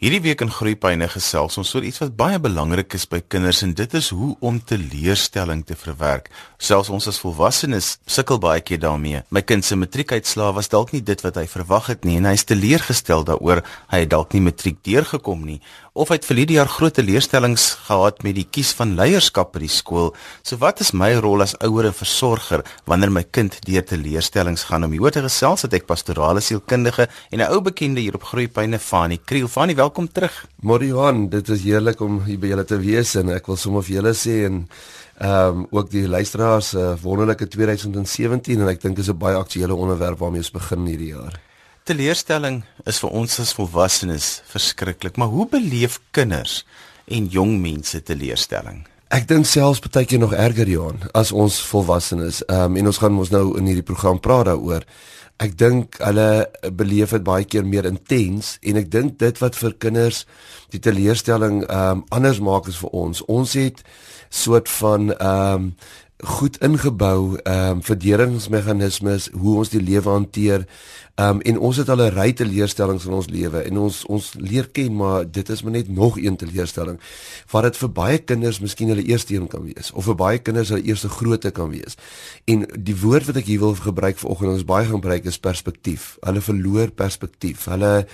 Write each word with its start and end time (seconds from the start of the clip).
Hierdie 0.00 0.22
week 0.24 0.40
in 0.40 0.48
Groepyne 0.48 1.04
gesels 1.12 1.58
ons 1.60 1.70
oor 1.76 1.84
iets 1.84 2.00
wat 2.00 2.14
baie 2.16 2.38
belangrik 2.40 2.94
is 2.96 3.02
by 3.04 3.18
kinders 3.20 3.58
en 3.66 3.74
dit 3.76 3.96
is 3.98 4.06
hoe 4.16 4.30
om 4.48 4.56
teleurstelling 4.64 5.60
te 5.68 5.76
verwerk. 5.76 6.30
Selfs 6.56 6.88
ons 6.88 7.08
as 7.10 7.18
volwassenes 7.20 7.90
sukkel 8.08 8.40
baie 8.40 8.62
keer 8.64 8.80
daarmee. 8.80 9.20
My 9.28 9.42
kind 9.44 9.60
se 9.68 9.76
matriekuitslae 9.76 10.54
was 10.56 10.72
dalk 10.72 10.94
nie 10.96 11.02
dit 11.04 11.20
wat 11.20 11.36
hy 11.36 11.44
verwag 11.52 11.90
het 11.92 12.08
nie 12.08 12.16
en 12.16 12.30
hy 12.30 12.32
is 12.38 12.48
teleurgestel 12.48 13.26
daaroor 13.28 13.60
hy 13.92 14.00
het 14.06 14.14
dalk 14.14 14.32
nie 14.32 14.40
matriek 14.46 14.80
deurgekom 14.88 15.44
nie 15.44 15.60
of 15.92 16.08
hy 16.08 16.16
het 16.16 16.24
verlede 16.24 16.54
jaar 16.54 16.70
groot 16.70 16.94
teleurstellings 16.96 17.64
gehad 17.88 18.22
met 18.24 18.36
die 18.38 18.46
kies 18.46 18.70
van 18.78 18.94
leierskap 18.96 19.50
by 19.52 19.64
die 19.64 19.72
skool. 19.72 20.12
So 20.46 20.56
wat 20.62 20.80
is 20.80 20.94
my 20.96 21.10
rol 21.20 21.42
as 21.44 21.56
ouer 21.66 21.90
en 21.90 21.96
versorger 21.96 22.62
wanneer 22.88 23.12
my 23.12 23.24
kind 23.26 23.58
deur 23.66 23.84
teleurstellings 23.84 24.64
gaan? 24.70 24.86
Om 24.86 24.94
hier 24.96 25.12
te 25.12 25.24
gesels 25.26 25.66
het 25.66 25.74
ek 25.76 25.88
pastorale 25.90 26.40
sielkundige 26.40 27.08
en 27.30 27.40
'n 27.40 27.50
ou 27.52 27.60
bekende 27.60 28.00
hier 28.00 28.14
op 28.14 28.24
Groepyne 28.24 28.78
Fani 28.78 29.18
Kriel. 29.18 29.48
Fani, 29.48 29.74
welkom 29.74 29.89
terug. 30.12 30.46
Morian, 30.62 31.28
dit 31.28 31.48
is 31.48 31.62
heerlik 31.62 32.00
om 32.00 32.22
hier 32.24 32.38
by 32.38 32.46
julle 32.52 32.64
te 32.64 32.78
wees 32.78 33.14
en 33.20 33.28
ek 33.34 33.46
wil 33.46 33.56
sommer 33.56 33.82
vir 33.82 34.00
julle 34.00 34.14
sê 34.14 34.44
en 34.46 34.66
ehm 35.20 35.58
um, 35.58 35.66
ook 35.70 35.90
die 35.90 36.08
luisteraars 36.08 36.72
'n 36.74 36.78
uh, 36.78 37.02
wonderlike 37.02 37.46
2017 37.46 38.60
en 38.60 38.68
ek 38.68 38.80
dink 38.80 38.96
dit 38.96 39.04
is 39.04 39.10
'n 39.10 39.18
baie 39.18 39.36
aktuele 39.36 39.74
onderwerp 39.74 40.18
waarmee 40.18 40.40
ons 40.40 40.50
begin 40.50 40.86
hierdie 40.86 41.12
jaar. 41.12 41.40
Teleurstelling 41.84 42.64
is 42.86 42.98
vir 42.98 43.10
ons 43.10 43.40
as 43.40 43.52
volwassenes 43.52 44.42
verskriklik, 44.46 45.16
maar 45.16 45.28
hoe 45.28 45.46
beleef 45.48 46.00
kinders 46.10 46.64
en 47.06 47.26
jong 47.26 47.60
mense 47.60 48.02
teleurstelling? 48.02 48.86
Ek 49.10 49.24
dink 49.26 49.46
selfs 49.46 49.80
baie 49.82 50.06
keer 50.06 50.20
nog 50.22 50.32
erger 50.38 50.68
Johan 50.70 51.00
as 51.18 51.32
ons 51.32 51.58
volwassenes. 51.66 52.44
Ehm 52.46 52.70
um, 52.70 52.76
en 52.76 52.86
ons 52.86 52.98
gaan 53.02 53.12
mos 53.12 53.32
nou 53.34 53.56
in 53.58 53.66
hierdie 53.66 53.86
program 53.86 54.20
praat 54.22 54.46
daaroor 54.46 54.86
ek 55.40 55.56
dink 55.56 55.96
hulle 56.04 56.46
beleef 56.76 57.14
dit 57.16 57.24
baie 57.24 57.46
keer 57.48 57.64
meer 57.64 57.88
intens 57.88 58.58
en 58.60 58.76
ek 58.80 58.90
dink 58.92 59.16
dit 59.22 59.40
wat 59.40 59.56
vir 59.56 59.76
kinders 59.80 60.24
die 60.74 60.82
teleurstelling 60.84 61.62
ehm 61.64 62.02
um, 62.02 62.04
anders 62.12 62.42
maak 62.44 62.68
is 62.68 62.78
vir 62.82 62.92
ons. 63.04 63.24
Ons 63.26 63.56
het 63.58 63.82
soort 64.28 64.68
van 64.80 65.10
ehm 65.16 65.70
um, 65.70 65.72
goed 66.38 66.58
ingebou 66.60 67.38
ehm 67.40 67.80
um, 67.80 67.82
verdedigingsmeganismes 67.82 69.30
hoe 69.32 69.56
ons 69.62 69.72
die 69.72 69.80
lewe 69.80 70.10
hanteer. 70.10 70.66
Ehm 71.20 71.28
um, 71.28 71.40
en 71.40 71.58
ons 71.58 71.76
het 71.76 71.88
al 71.88 72.00
'n 72.00 72.14
ry 72.16 72.32
teleurstellings 72.32 73.04
in 73.04 73.12
ons 73.12 73.28
lewe 73.28 73.60
en 73.62 73.78
ons 73.78 74.04
ons 74.04 74.26
leer 74.38 74.68
ken 74.72 74.96
maar 74.96 75.30
dit 75.30 75.48
is 75.48 75.62
maar 75.62 75.72
net 75.72 75.88
nog 75.88 76.18
een 76.18 76.36
teleurstelling. 76.36 77.00
Wat 77.50 77.62
dit 77.62 77.76
vir 77.76 77.90
baie 77.92 78.18
kinders 78.18 78.60
miskien 78.60 78.88
hulle 78.88 79.02
eerste 79.02 79.34
een 79.34 79.46
kan 79.46 79.62
wees 79.62 79.92
of 79.92 80.04
vir 80.04 80.14
baie 80.14 80.38
kinders 80.38 80.68
hulle 80.68 80.82
eerste 80.82 81.08
grootte 81.08 81.50
kan 81.50 81.70
wees. 81.70 81.96
En 82.44 82.64
die 82.78 82.96
woord 83.00 83.26
wat 83.26 83.36
ek 83.36 83.44
hier 83.44 83.58
wil 83.58 83.74
gebruik 83.74 84.18
vanoggend 84.18 84.50
ons 84.50 84.64
baie 84.64 84.86
gebruik 84.86 85.24
is 85.24 85.38
perspektief. 85.38 86.16
Hulle 86.20 86.40
verloor 86.40 86.90
perspektief. 86.90 87.64
Hulle 87.64 88.06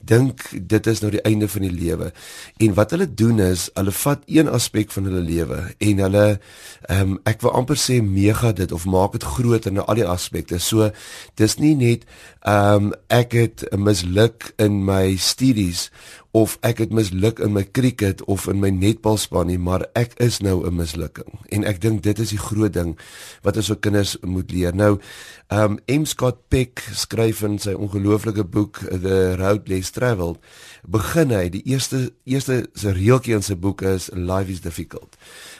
dink 0.00 0.48
dit 0.68 0.86
is 0.86 1.00
nou 1.00 1.10
die 1.10 1.22
einde 1.22 1.48
van 1.48 1.62
die 1.62 1.72
lewe. 1.72 2.12
En 2.56 2.74
wat 2.74 2.90
hulle 2.90 3.14
doen 3.14 3.40
is 3.40 3.70
hulle 3.74 3.92
vat 3.92 4.22
een 4.26 4.48
aspek 4.48 4.90
van 4.90 5.04
hulle 5.04 5.20
lewe 5.20 5.74
en 5.78 5.98
hulle 5.98 6.40
ehm 6.88 7.00
um, 7.00 7.20
ek 7.24 7.40
wil 7.40 7.52
amper 7.52 7.76
sê 7.76 8.00
mega 8.02 8.52
dit 8.52 8.72
of 8.72 8.84
maak 8.84 9.12
dit 9.12 9.24
groter 9.24 9.70
in 9.70 9.84
al 9.84 9.94
die 9.94 10.08
aspekte. 10.08 10.58
So 10.58 10.90
dis 11.34 11.58
nie 11.58 11.74
net 11.74 12.04
ehm 12.54 12.90
um, 12.90 12.92
ek 13.10 13.32
het 13.34 13.62
misluk 13.74 14.52
in 14.62 14.82
my 14.86 15.16
studies 15.18 15.88
of 16.34 16.56
ek 16.66 16.80
het 16.82 16.92
misluk 16.94 17.38
in 17.38 17.52
my 17.54 17.62
cricket 17.62 18.24
of 18.30 18.48
in 18.50 18.58
my 18.58 18.72
netbalspan 18.74 19.46
nie, 19.46 19.58
maar 19.58 19.84
ek 19.94 20.16
is 20.18 20.40
nou 20.42 20.66
'n 20.66 20.74
mislukking. 20.74 21.30
En 21.54 21.64
ek 21.64 21.80
dink 21.80 22.02
dit 22.02 22.18
is 22.18 22.30
die 22.30 22.38
groot 22.38 22.72
ding 22.72 22.98
wat 23.42 23.56
ons 23.56 23.70
vir 23.70 23.76
kinders 23.76 24.16
moet 24.22 24.50
leer. 24.50 24.74
Nou, 24.74 24.98
ehm 25.48 25.78
um, 25.86 26.02
M 26.02 26.04
Scott 26.04 26.48
Peck 26.48 26.82
skryf 26.92 27.42
in 27.42 27.58
sy 27.58 27.72
ongelooflike 27.72 28.44
boek 28.44 28.78
The 28.78 29.36
Road 29.36 29.68
Less 29.68 29.90
Traveled, 29.90 30.38
begin 30.82 31.30
hy 31.30 31.48
die 31.48 31.62
eerste 31.64 32.12
eerste 32.24 32.66
se 32.74 32.90
reeltjie 32.90 33.34
in 33.34 33.42
sy 33.42 33.54
boek 33.54 33.82
is 33.82 34.10
Life 34.12 34.50
is 34.50 34.60
difficult. 34.60 35.16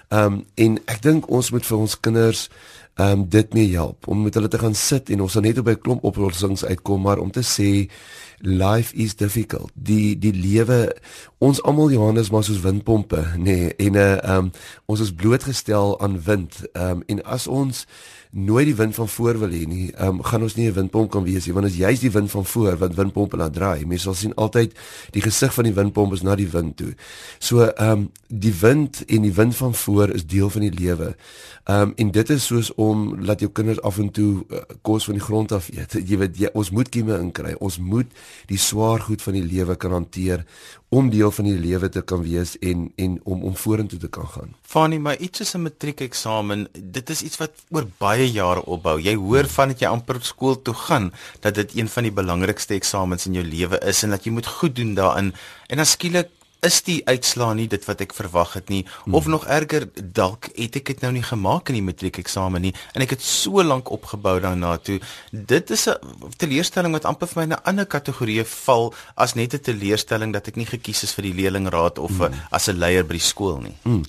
Ehm 0.08 0.32
um, 0.32 0.44
en 0.54 0.78
ek 0.86 1.02
dink 1.02 1.30
ons 1.30 1.50
moet 1.50 1.66
vir 1.66 1.78
ons 1.78 2.00
kinders 2.00 2.50
um, 2.94 3.28
dit 3.28 3.54
mee 3.54 3.70
help 3.74 4.08
om 4.08 4.22
met 4.22 4.34
hulle 4.34 4.48
te 4.48 4.58
gaan 4.58 4.74
sit 4.74 5.10
en 5.10 5.24
ons 5.24 5.32
sal 5.32 5.42
net 5.42 5.58
op 5.58 5.68
'n 5.68 5.80
klomp 5.80 6.04
oplossings 6.04 6.64
uitkom 6.64 7.00
maar 7.02 7.18
om 7.18 7.30
te 7.30 7.42
sê 7.42 7.90
life 8.38 8.94
is 8.94 9.14
difficult. 9.14 9.70
Die 9.74 10.18
die 10.18 10.32
lewe 10.32 10.96
ons 11.38 11.62
almal 11.62 11.90
Johannes 11.90 12.30
maar 12.30 12.44
soos 12.44 12.60
windpompe 12.60 13.22
nê 13.36 13.42
nee, 13.42 13.74
en 13.76 13.92
'n 13.92 13.96
uh, 13.96 14.12
ehm 14.22 14.44
um, 14.44 14.50
ons 14.86 15.00
is 15.00 15.14
blootgestel 15.14 16.00
aan 16.00 16.22
wind. 16.22 16.62
Ehm 16.72 16.90
um, 16.90 17.02
en 17.06 17.24
as 17.24 17.46
ons 17.46 17.86
nooit 18.34 18.66
die 18.66 18.74
wind 18.74 18.94
van 18.94 19.08
voor 19.08 19.38
wil 19.38 19.52
hê 19.54 19.62
nie, 19.66 19.92
um, 20.02 20.22
gaan 20.22 20.42
ons 20.42 20.54
nie 20.54 20.66
'n 20.66 20.74
windpomp 20.74 21.10
kan 21.10 21.24
wees 21.24 21.46
nie, 21.46 21.54
want 21.54 21.66
as 21.66 21.76
jy's 21.76 22.00
die 22.00 22.10
wind 22.10 22.30
van 22.30 22.44
voor 22.44 22.76
wat 22.76 22.94
windpompe 22.94 23.36
laat 23.36 23.52
draai, 23.54 23.86
mense 23.86 24.02
sal 24.02 24.14
sien 24.14 24.34
altyd 24.34 24.74
die 25.10 25.22
gesig 25.22 25.54
van 25.54 25.64
die 25.64 25.72
windpomp 25.72 26.12
is 26.12 26.22
na 26.22 26.34
die 26.34 26.48
wind 26.48 26.76
toe. 26.76 26.94
So 27.38 27.62
ehm 27.62 27.90
um, 27.90 28.10
die 28.28 28.54
wind 28.60 29.04
en 29.06 29.22
die 29.22 29.34
wind 29.34 29.56
van 29.56 29.74
voor 29.74 30.08
is 30.08 30.26
deel 30.26 30.50
van 30.50 30.60
die 30.60 30.72
lewe. 30.72 31.16
Ehm 31.64 31.80
um, 31.80 31.92
en 31.96 32.10
dit 32.10 32.30
is 32.30 32.46
soos 32.46 32.74
om 32.74 33.24
laat 33.24 33.40
jou 33.40 33.50
kinders 33.50 33.82
af 33.82 33.98
en 33.98 34.10
toe 34.10 34.44
uh, 34.50 34.58
kos 34.82 35.04
van 35.04 35.14
die 35.14 35.22
grond 35.22 35.52
af 35.52 35.68
eet. 35.68 35.92
Jy 36.08 36.18
weet 36.18 36.38
jy, 36.38 36.48
ons 36.52 36.70
moet 36.70 36.88
kieme 36.88 37.18
inkry. 37.18 37.54
Ons 37.58 37.78
moet 37.78 38.06
die 38.46 38.58
swaar 38.58 39.00
goed 39.00 39.22
van 39.22 39.32
die 39.32 39.44
lewe 39.44 39.76
kan 39.76 39.92
hanteer 39.92 40.44
om 40.88 41.10
deel 41.10 41.30
van 41.30 41.44
die 41.48 41.56
lewe 41.58 41.88
te 41.88 42.02
kan 42.02 42.22
wees 42.22 42.54
en 42.58 42.86
en 42.96 43.18
om 43.24 43.42
om 43.42 43.56
vorentoe 43.56 43.98
te 43.98 44.08
kan 44.08 44.28
gaan. 44.28 44.54
Fanie, 44.62 44.98
maar 44.98 45.16
iets 45.16 45.38
soos 45.38 45.54
'n 45.54 45.62
matriekeksamen, 45.62 46.68
dit 46.72 47.10
is 47.10 47.22
iets 47.22 47.36
wat 47.36 47.50
oor 47.70 47.86
baie 47.98 48.30
jare 48.32 48.64
opbou. 48.64 49.00
Jy 49.00 49.14
hoor 49.14 49.46
van 49.48 49.68
dat 49.68 49.80
jy 49.80 49.86
amper 49.88 50.22
skool 50.22 50.62
toe 50.62 50.74
gaan, 50.74 51.12
dat 51.40 51.54
dit 51.54 51.74
een 51.74 51.88
van 51.88 52.02
die 52.02 52.12
belangrikste 52.12 52.74
eksamens 52.74 53.26
in 53.26 53.32
jou 53.32 53.44
lewe 53.44 53.78
is 53.78 54.02
en 54.02 54.10
dat 54.10 54.24
jy 54.24 54.30
moet 54.30 54.46
goed 54.46 54.76
doen 54.76 54.94
daarin. 54.94 55.34
En 55.66 55.76
dan 55.76 55.86
skielik 55.86 56.28
is 56.64 56.80
die 56.86 57.00
uitslaa 57.04 57.52
nie 57.54 57.66
dit 57.70 57.84
wat 57.88 58.00
ek 58.04 58.14
verwag 58.16 58.54
het 58.58 58.70
nie 58.72 58.82
hmm. 58.86 59.14
of 59.18 59.26
nog 59.30 59.46
erger 59.46 59.86
dalk 60.20 60.48
het 60.56 60.78
ek 60.80 60.92
dit 60.92 61.04
nou 61.04 61.12
nie 61.16 61.24
gemaak 61.24 61.70
in 61.70 61.78
die 61.78 61.86
matriekeksamen 61.86 62.64
nie 62.66 62.72
en 62.94 63.04
ek 63.04 63.16
het 63.16 63.24
so 63.24 63.62
lank 63.64 63.92
opgebou 63.94 64.36
daarna 64.44 64.76
toe 64.78 65.00
dit 65.30 65.70
is 65.76 65.86
'n 65.88 66.32
teleurstelling 66.38 66.92
wat 66.96 67.08
amper 67.10 67.28
vir 67.28 67.40
my 67.40 67.44
in 67.44 67.56
'n 67.56 67.64
ander 67.64 67.86
kategorie 67.86 68.44
val 68.44 68.94
as 69.16 69.34
net 69.34 69.54
'n 69.54 69.60
teleurstelling 69.70 70.32
dat 70.32 70.48
ek 70.48 70.56
nie 70.56 70.66
gekies 70.66 71.04
is 71.04 71.14
vir 71.14 71.30
die 71.30 71.34
leerlingraad 71.40 71.98
of 71.98 72.18
hmm. 72.18 72.34
as 72.50 72.68
'n 72.68 72.78
leier 72.78 73.04
by 73.04 73.14
die 73.14 73.28
skool 73.32 73.60
nie 73.60 73.76
hmm. 73.82 74.04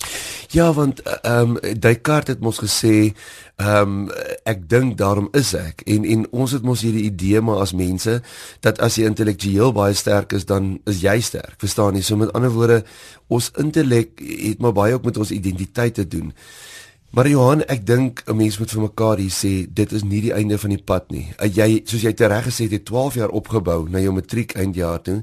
ja 0.50 0.72
want 0.72 1.00
ehm 1.22 1.56
um, 1.56 1.58
Descartes 1.76 2.34
het 2.34 2.40
mos 2.40 2.58
gesê 2.58 3.14
Ehm 3.56 4.04
um, 4.04 4.08
ek 4.44 4.66
dink 4.68 4.98
daarom 5.00 5.30
is 5.32 5.54
ek 5.56 5.80
en 5.88 6.04
en 6.04 6.26
ons 6.28 6.52
het 6.52 6.62
mos 6.62 6.82
hierdie 6.84 7.06
idee 7.08 7.40
maar 7.40 7.62
as 7.64 7.72
mense 7.72 8.18
dat 8.60 8.80
as 8.84 8.98
jy 9.00 9.06
intellektueel 9.08 9.72
baie 9.72 9.94
sterk 9.96 10.34
is 10.36 10.44
dan 10.44 10.74
is 10.84 11.00
jy 11.00 11.14
sterk. 11.24 11.54
Verstaan 11.64 11.96
jy? 11.96 12.02
So 12.04 12.20
met 12.20 12.34
ander 12.36 12.52
woorde, 12.52 12.82
ons 13.32 13.48
intellek 13.56 14.20
het 14.20 14.60
maar 14.60 14.76
baie 14.76 14.94
ook 14.94 15.08
met 15.08 15.16
ons 15.16 15.32
identiteit 15.32 15.96
te 15.96 16.04
doen. 16.04 16.34
Maar 17.16 17.30
Johan, 17.30 17.62
ek 17.64 17.86
dink 17.86 18.22
'n 18.26 18.36
mens 18.36 18.58
moet 18.58 18.70
vir 18.70 18.82
mekaar 18.82 19.16
hier 19.16 19.32
sê 19.32 19.64
dit 19.72 19.92
is 19.92 20.04
nie 20.04 20.20
die 20.20 20.34
einde 20.36 20.58
van 20.58 20.70
die 20.70 20.82
pad 20.84 21.10
nie. 21.10 21.32
Jy 21.40 21.80
soos 21.84 22.02
jy 22.02 22.12
tereg 22.12 22.44
gesê 22.44 22.68
het, 22.68 22.84
12 22.84 23.14
jaar 23.14 23.32
opgebou 23.32 23.88
na 23.88 23.98
jou 23.98 24.12
matriek 24.12 24.52
eindjaar 24.52 25.02
toe. 25.02 25.22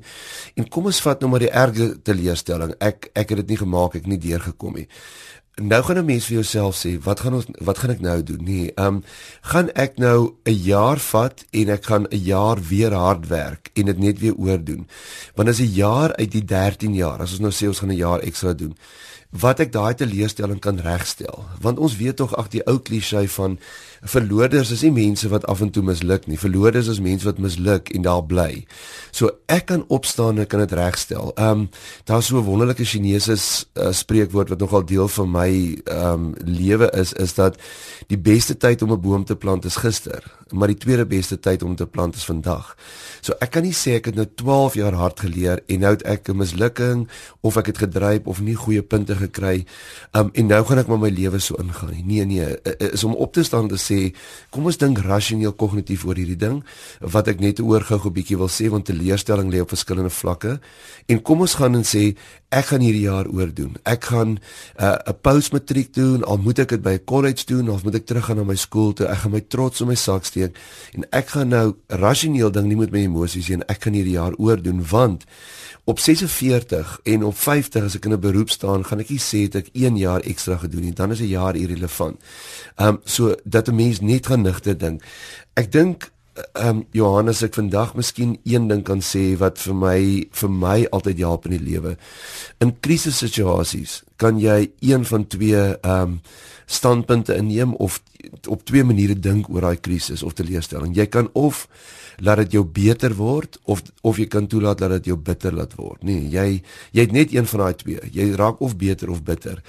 En 0.56 0.70
kom 0.70 0.86
ons 0.86 1.02
vat 1.02 1.22
nou 1.22 1.30
maar 1.30 1.40
die 1.40 1.54
erge 1.54 2.02
teleurstelling. 2.02 2.74
Ek 2.80 3.12
ek 3.14 3.30
het 3.30 3.38
dit 3.38 3.48
nie 3.48 3.58
gemaak, 3.58 3.96
ek 3.96 4.02
het 4.02 4.08
nie 4.08 4.18
deurgekom 4.18 4.74
nie 4.74 4.88
nou 5.56 5.84
gaan 5.84 5.98
'n 5.98 6.06
mens 6.06 6.26
vir 6.26 6.34
jouself 6.34 6.76
sê, 6.76 7.00
wat 7.04 7.20
gaan 7.20 7.34
ons 7.34 7.46
wat 7.60 7.78
gaan 7.78 7.90
ek 7.90 8.00
nou 8.02 8.24
doen? 8.24 8.44
Nee, 8.44 8.72
ehm 8.76 8.88
um, 8.88 9.04
gaan 9.42 9.70
ek 9.74 9.98
nou 9.98 10.34
'n 10.44 10.52
jaar 10.52 11.00
vat 11.00 11.46
en 11.52 11.70
ek 11.70 11.86
gaan 11.86 12.06
'n 12.10 12.24
jaar 12.24 12.58
weer 12.62 12.94
hard 12.94 13.28
werk 13.28 13.70
en 13.74 13.86
dit 13.86 14.00
net 14.00 14.20
weer 14.20 14.36
oordoen. 14.36 14.88
Want 15.36 15.50
as 15.50 15.60
'n 15.60 15.74
jaar 15.74 16.16
uit 16.16 16.32
die 16.32 16.46
13 16.46 16.94
jaar, 16.94 17.20
as 17.20 17.32
ons 17.32 17.40
nou 17.40 17.52
sê 17.52 17.68
ons 17.68 17.80
gaan 17.80 17.92
'n 17.92 17.96
jaar 17.96 18.20
ekstra 18.20 18.54
doen, 18.54 18.76
wat 19.30 19.60
ek 19.60 19.72
daai 19.72 19.94
teleurstelling 19.98 20.60
kan 20.60 20.80
regstel. 20.80 21.46
Want 21.62 21.80
ons 21.80 21.98
weet 21.98 22.16
tog 22.16 22.36
ag 22.36 22.48
die 22.54 22.66
ou 22.66 22.80
klise 22.80 23.28
van 23.30 23.60
verloorders 24.04 24.72
is 24.72 24.82
nie 24.84 24.92
mense 24.92 25.30
wat 25.32 25.46
af 25.46 25.62
en 25.62 25.70
toe 25.72 25.84
misluk 25.84 26.28
nie. 26.28 26.40
Verloorders 26.40 26.88
is 26.92 27.00
mense 27.04 27.26
wat 27.26 27.40
misluk 27.40 27.90
en 27.96 28.06
daar 28.06 28.24
bly. 28.28 28.66
So 29.12 29.32
ek 29.52 29.68
kan 29.72 29.86
opstaan 29.88 30.42
en 30.42 30.48
kan 30.48 30.64
dit 30.64 30.76
regstel. 30.78 31.32
Ehm 31.36 31.64
um, 31.64 31.70
daar's 32.06 32.28
so 32.28 32.38
'n 32.38 32.46
wonderlike 32.46 32.86
Chinese 32.86 33.32
uh, 33.34 33.92
spreekwoord 33.92 34.50
wat 34.50 34.60
nogal 34.60 34.86
deel 34.86 35.08
van 35.08 35.32
my 35.32 35.82
ehm 35.84 36.14
um, 36.14 36.34
lewe 36.46 36.92
is 36.92 37.14
is 37.14 37.34
dat 37.34 37.58
die 38.08 38.18
beste 38.18 38.58
tyd 38.58 38.82
om 38.82 38.92
'n 38.92 39.02
boom 39.02 39.26
te 39.26 39.36
plant 39.36 39.66
is 39.66 39.76
gister, 39.76 40.24
maar 40.52 40.68
die 40.68 40.78
tweede 40.78 41.06
beste 41.06 41.40
tyd 41.40 41.64
om 41.64 41.76
te 41.76 41.88
plant 41.88 42.16
is 42.16 42.26
vandag. 42.26 42.76
So 43.22 43.34
ek 43.40 43.52
kan 43.52 43.64
nie 43.64 43.74
sê 43.74 43.96
ek 44.00 44.06
het 44.06 44.16
nou 44.16 44.28
12 44.36 44.74
jaar 44.74 44.94
hard 44.94 45.20
geleer 45.20 45.62
en 45.68 45.80
nou 45.80 45.92
het 45.92 46.04
ek 46.04 46.30
'n 46.30 46.38
mislukking 46.38 47.08
of 47.42 47.58
ek 47.58 47.66
het 47.66 47.78
gedryf 47.78 48.22
of 48.26 48.42
nie 48.42 48.56
goeie 48.56 48.82
punte 48.82 49.16
gekry. 49.16 49.66
Um 50.12 50.30
en 50.34 50.46
nou 50.48 50.66
gaan 50.66 50.78
ek 50.78 50.88
maar 50.88 51.00
my 51.00 51.10
lewe 51.10 51.40
so 51.40 51.56
ingaan. 51.56 52.04
Nee 52.06 52.26
nee, 52.26 52.48
is 52.92 53.04
om 53.04 53.16
op 53.16 53.34
te 53.34 53.44
staan 53.44 53.68
te 53.68 53.78
sê, 53.78 53.93
kom 54.50 54.66
ons 54.70 54.78
dink 54.78 55.00
rasioneel 55.06 55.56
kognitief 55.58 56.06
oor 56.06 56.20
hierdie 56.20 56.40
ding 56.40 56.62
wat 57.00 57.28
ek 57.32 57.40
net 57.40 57.60
oor 57.60 57.84
gou 57.84 58.00
'n 58.00 58.14
bietjie 58.14 58.38
wil 58.38 58.50
sê 58.50 58.70
want 58.70 58.86
teleurstelling 58.86 59.52
lê 59.52 59.62
op 59.62 59.70
verskillende 59.70 60.10
vlakke. 60.10 60.60
En 61.08 61.22
kom 61.22 61.42
ons 61.42 61.56
gaan 61.56 61.76
en 61.76 61.84
sê 61.84 62.16
ek 62.54 62.70
gaan 62.70 62.84
hierdie 62.86 63.08
jaar 63.08 63.28
oordoen. 63.28 63.78
Ek 63.84 64.06
gaan 64.12 64.38
'n 64.38 64.40
uh, 64.78 65.14
postmatriek 65.22 65.94
doen, 65.94 66.24
al 66.24 66.38
moet 66.38 66.60
ek 66.60 66.70
dit 66.70 66.82
by 66.82 66.94
'n 66.94 67.06
college 67.06 67.46
doen 67.46 67.70
of 67.70 67.84
moet 67.84 67.96
ek 67.96 68.06
teruggaan 68.06 68.38
na 68.38 68.44
my 68.44 68.56
skool 68.56 68.94
toe. 68.94 69.08
Ek 69.08 69.18
gaan 69.26 69.32
my 69.32 69.44
trots 69.48 69.82
op 69.82 69.88
my 69.88 69.96
sak 69.96 70.26
steek 70.26 70.58
en 70.94 71.06
ek 71.10 71.28
gaan 71.28 71.50
nou 71.50 71.76
rasioneel 71.88 72.52
ding 72.52 72.68
nie 72.68 72.78
met 72.78 72.92
my 72.92 73.04
emosies 73.10 73.48
nie 73.48 73.58
en 73.58 73.68
ek 73.68 73.80
kan 73.80 73.94
hierdie 73.94 74.18
jaar 74.18 74.34
oordoen 74.38 74.86
want 74.86 75.26
op 75.86 76.00
46 76.00 77.00
en 77.04 77.24
op 77.24 77.38
50 77.38 77.84
as 77.84 77.96
ek 77.96 78.06
in 78.06 78.14
'n 78.14 78.20
beroep 78.20 78.50
staan, 78.50 78.86
gaan 78.86 79.00
ek 79.00 79.10
nie 79.10 79.20
sê 79.20 79.50
dat 79.50 79.66
ek 79.66 79.70
1 79.74 79.98
jaar 79.98 80.22
ekstra 80.22 80.58
gedoen 80.58 80.84
het, 80.84 80.96
dan 80.96 81.12
is 81.12 81.20
'n 81.20 81.28
jaar 81.28 81.56
irrelevant. 81.56 82.22
Ehm 82.76 82.88
um, 82.88 83.00
so 83.04 83.36
dat 83.44 83.68
'n 83.68 83.76
mens 83.76 84.00
net 84.00 84.28
gaan 84.28 84.42
nigter 84.42 84.78
dink. 84.78 85.04
Ek 85.54 85.72
dink 85.72 86.12
ehm 86.34 86.68
um, 86.68 86.86
Johannes 86.92 87.44
ek 87.46 87.54
vandag 87.54 87.94
miskien 87.94 88.38
een 88.44 88.68
ding 88.68 88.82
kan 88.84 89.02
sê 89.06 89.36
wat 89.38 89.60
vir 89.62 89.76
my 89.78 90.00
vir 90.34 90.50
my 90.50 90.78
altyd 90.90 91.20
help 91.22 91.46
in 91.46 91.58
die 91.58 91.66
lewe. 91.72 91.94
In 92.58 92.74
krisissituasies 92.80 94.02
kan 94.18 94.40
jy 94.42 94.72
een 94.82 95.06
van 95.06 95.28
twee 95.28 95.62
ehm 95.76 96.02
um, 96.02 96.18
standpunte 96.66 97.36
inneem 97.36 97.74
of 97.76 98.02
op 98.48 98.64
twee 98.66 98.84
maniere 98.84 99.20
dink 99.20 99.50
oor 99.50 99.62
daai 99.62 99.78
krisis 99.78 100.24
of 100.24 100.34
teleurstelling. 100.34 100.96
Jy 100.96 101.06
kan 101.12 101.30
of 101.34 101.68
laat 102.18 102.38
dit 102.44 102.56
jou 102.58 102.64
beter 102.66 103.14
word 103.18 103.60
of 103.64 103.84
of 104.02 104.18
jy 104.18 104.26
kan 104.32 104.48
toelaat 104.48 104.80
dat 104.80 104.96
dit 104.98 105.12
jou 105.12 105.18
bitter 105.18 105.54
laat 105.54 105.76
word. 105.76 106.04
Nee, 106.04 106.30
jy 106.30 106.64
jy 106.92 107.02
het 107.02 107.12
net 107.12 107.34
een 107.34 107.46
van 107.46 107.66
daai 107.66 107.76
twee. 107.76 108.10
Jy 108.12 108.32
raak 108.40 108.62
of 108.62 108.78
beter 108.78 109.10
of 109.10 109.24
bitter. 109.24 109.62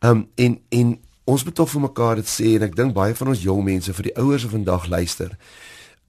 Um 0.00 0.26
en 0.34 0.58
en 0.68 0.98
ons 1.24 1.44
moet 1.44 1.54
tog 1.54 1.70
vir 1.70 1.86
mekaar 1.86 2.20
dit 2.20 2.28
sê 2.28 2.56
en 2.58 2.66
ek 2.66 2.76
dink 2.76 2.94
baie 2.94 3.14
van 3.14 3.32
ons 3.32 3.42
jong 3.42 3.64
mense 3.64 3.92
vir 3.94 4.10
die 4.10 4.16
ouers 4.18 4.44
wat 4.44 4.56
vandag 4.58 4.88
luister. 4.90 5.36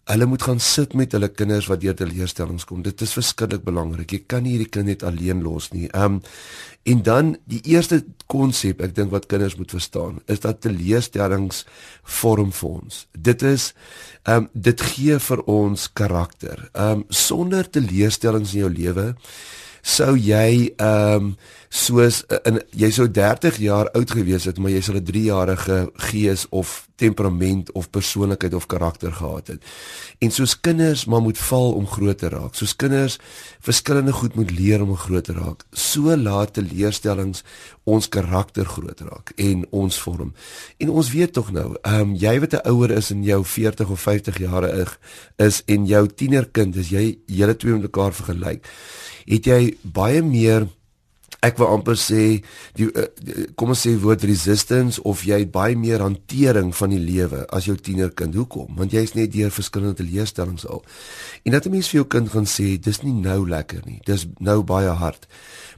Hulle 0.09 0.25
moet 0.25 0.41
gaan 0.41 0.59
sit 0.59 0.95
met 0.97 1.11
hulle 1.13 1.29
kinders 1.29 1.67
wat 1.69 1.83
deur 1.83 1.93
teleurstellings 1.95 2.65
kom. 2.65 2.81
Dit 2.81 3.03
is 3.05 3.13
verskriklik 3.13 3.61
belangrik. 3.67 4.11
Jy 4.11 4.23
kan 4.27 4.41
nie 4.43 4.55
hierdie 4.55 4.71
kind 4.73 4.89
net 4.89 5.05
alleen 5.05 5.43
los 5.45 5.69
nie. 5.75 5.87
Um 5.93 6.21
en 6.89 7.03
dan 7.05 7.35
die 7.45 7.61
eerste 7.69 7.99
konsep 8.25 8.81
ek 8.81 8.95
dink 8.97 9.11
wat 9.13 9.27
kinders 9.29 9.53
moet 9.59 9.69
verstaan 9.69 10.17
is 10.25 10.41
dat 10.41 10.63
teleurstellings 10.65 11.61
vorm 12.19 12.49
vir 12.57 12.69
ons. 12.81 13.05
Dit 13.13 13.45
is 13.45 13.71
um 14.25 14.49
dit 14.53 14.81
gee 14.93 15.19
vir 15.21 15.45
ons 15.45 15.85
karakter. 15.93 16.65
Um 16.73 17.05
sonder 17.09 17.69
teleurstellings 17.69 18.55
in 18.55 18.65
jou 18.65 18.73
lewe 18.73 19.11
sou 19.81 20.15
jy 20.17 20.71
um 20.81 21.35
soos 21.71 22.21
in 22.43 22.59
jy 22.75 22.89
sou 22.91 23.05
30 23.07 23.55
jaar 23.63 23.87
oud 23.95 24.11
gewees 24.11 24.43
het, 24.49 24.57
maar 24.59 24.73
jy 24.73 24.81
sal 24.83 24.99
'n 24.99 25.07
3-jarige 25.07 25.91
gees 26.11 26.45
of 26.51 26.87
temperament 26.95 27.71
of 27.71 27.89
persoonlikheid 27.89 28.53
of 28.53 28.67
karakter 28.67 29.11
gehad 29.11 29.47
het. 29.47 29.63
En 30.19 30.31
soos 30.31 30.59
kinders 30.59 31.05
maar 31.05 31.21
moet 31.21 31.37
val 31.37 31.71
om 31.73 31.87
groot 31.87 32.17
te 32.17 32.29
raak. 32.29 32.55
Soos 32.55 32.75
kinders 32.75 33.17
verskillende 33.59 34.11
goed 34.11 34.35
moet 34.35 34.51
leer 34.51 34.81
om 34.81 34.95
groot 34.95 35.23
te 35.23 35.33
raak. 35.33 35.63
So 35.71 36.15
laat 36.17 36.53
te 36.53 36.61
leerstellings 36.61 37.43
ons 37.83 38.09
karakter 38.09 38.65
groot 38.65 38.99
raak 38.99 39.31
en 39.35 39.65
ons 39.71 39.99
vorm. 39.99 40.33
En 40.77 40.89
ons 40.89 41.11
weet 41.11 41.33
tog 41.33 41.51
nou, 41.51 41.75
ehm 41.81 42.01
um, 42.01 42.15
jy 42.15 42.39
wat 42.39 42.53
'n 42.53 42.67
ouer 42.69 42.91
is 42.91 43.11
in 43.11 43.23
jou 43.23 43.43
40 43.45 43.89
of 43.89 44.01
50 44.01 44.37
jare 44.37 44.87
is 45.37 45.63
en 45.65 45.85
jou 45.85 46.07
tienerkind 46.07 46.75
is 46.75 46.89
jy 46.89 47.17
julle 47.25 47.55
twee 47.55 47.73
met 47.73 47.81
mekaar 47.81 48.13
vergelyk 48.13 48.65
het 49.25 49.45
jy 49.45 49.77
baie 49.81 50.21
meer 50.25 50.67
ek 51.41 51.57
wil 51.57 51.71
amper 51.73 51.97
sê 51.97 52.23
die 52.77 52.87
eh, 52.93 53.47
kom 53.57 53.73
ons 53.73 53.81
sê 53.87 53.95
woord 54.01 54.25
resistance 54.29 55.01
of 55.09 55.23
jy 55.25 55.39
het 55.41 55.53
baie 55.53 55.77
meer 55.77 56.03
hantering 56.05 56.69
van 56.77 56.93
die 56.93 57.01
lewe 57.01 57.47
as 57.49 57.65
jou 57.65 57.75
tienerkind. 57.77 58.37
Hoekom? 58.37 58.75
Want 58.77 58.93
jy's 58.93 59.15
net 59.17 59.33
deur 59.33 59.53
verskillende 59.53 60.05
leerstellings 60.05 60.67
al. 60.69 60.83
En 61.45 61.57
dat 61.57 61.65
'n 61.65 61.71
mens 61.71 61.89
vir 61.89 62.01
jou 62.01 62.07
kind 62.07 62.29
gaan 62.29 62.45
sê 62.45 62.77
dis 62.79 63.01
nie 63.01 63.13
nou 63.13 63.47
lekker 63.49 63.81
nie. 63.85 63.99
Dis 64.05 64.27
nou 64.39 64.61
baie 64.63 64.89
hard 64.89 65.27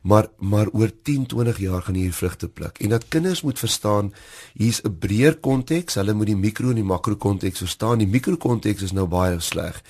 maar 0.03 0.27
maar 0.37 0.67
oor 0.71 0.91
10 1.01 1.25
20 1.25 1.59
jaar 1.59 1.81
gaan 1.81 1.95
hier 1.95 2.13
vrugte 2.13 2.47
pluk. 2.47 2.77
En 2.77 2.89
dat 2.89 3.07
kinders 3.07 3.41
moet 3.41 3.59
verstaan 3.59 4.13
hier's 4.53 4.81
'n 4.83 4.97
breër 4.99 5.35
konteks 5.39 5.93
hulle 5.93 6.13
moet 6.13 6.25
die 6.25 6.35
mikro 6.35 6.69
en 6.69 6.75
die 6.75 6.83
makro 6.83 7.15
konteks 7.15 7.57
verstaan. 7.57 7.97
Die 7.97 8.07
mikro 8.07 8.35
konteks 8.37 8.81
is 8.81 8.91
nou 8.91 9.07
baie 9.07 9.39
sleg. 9.39 9.81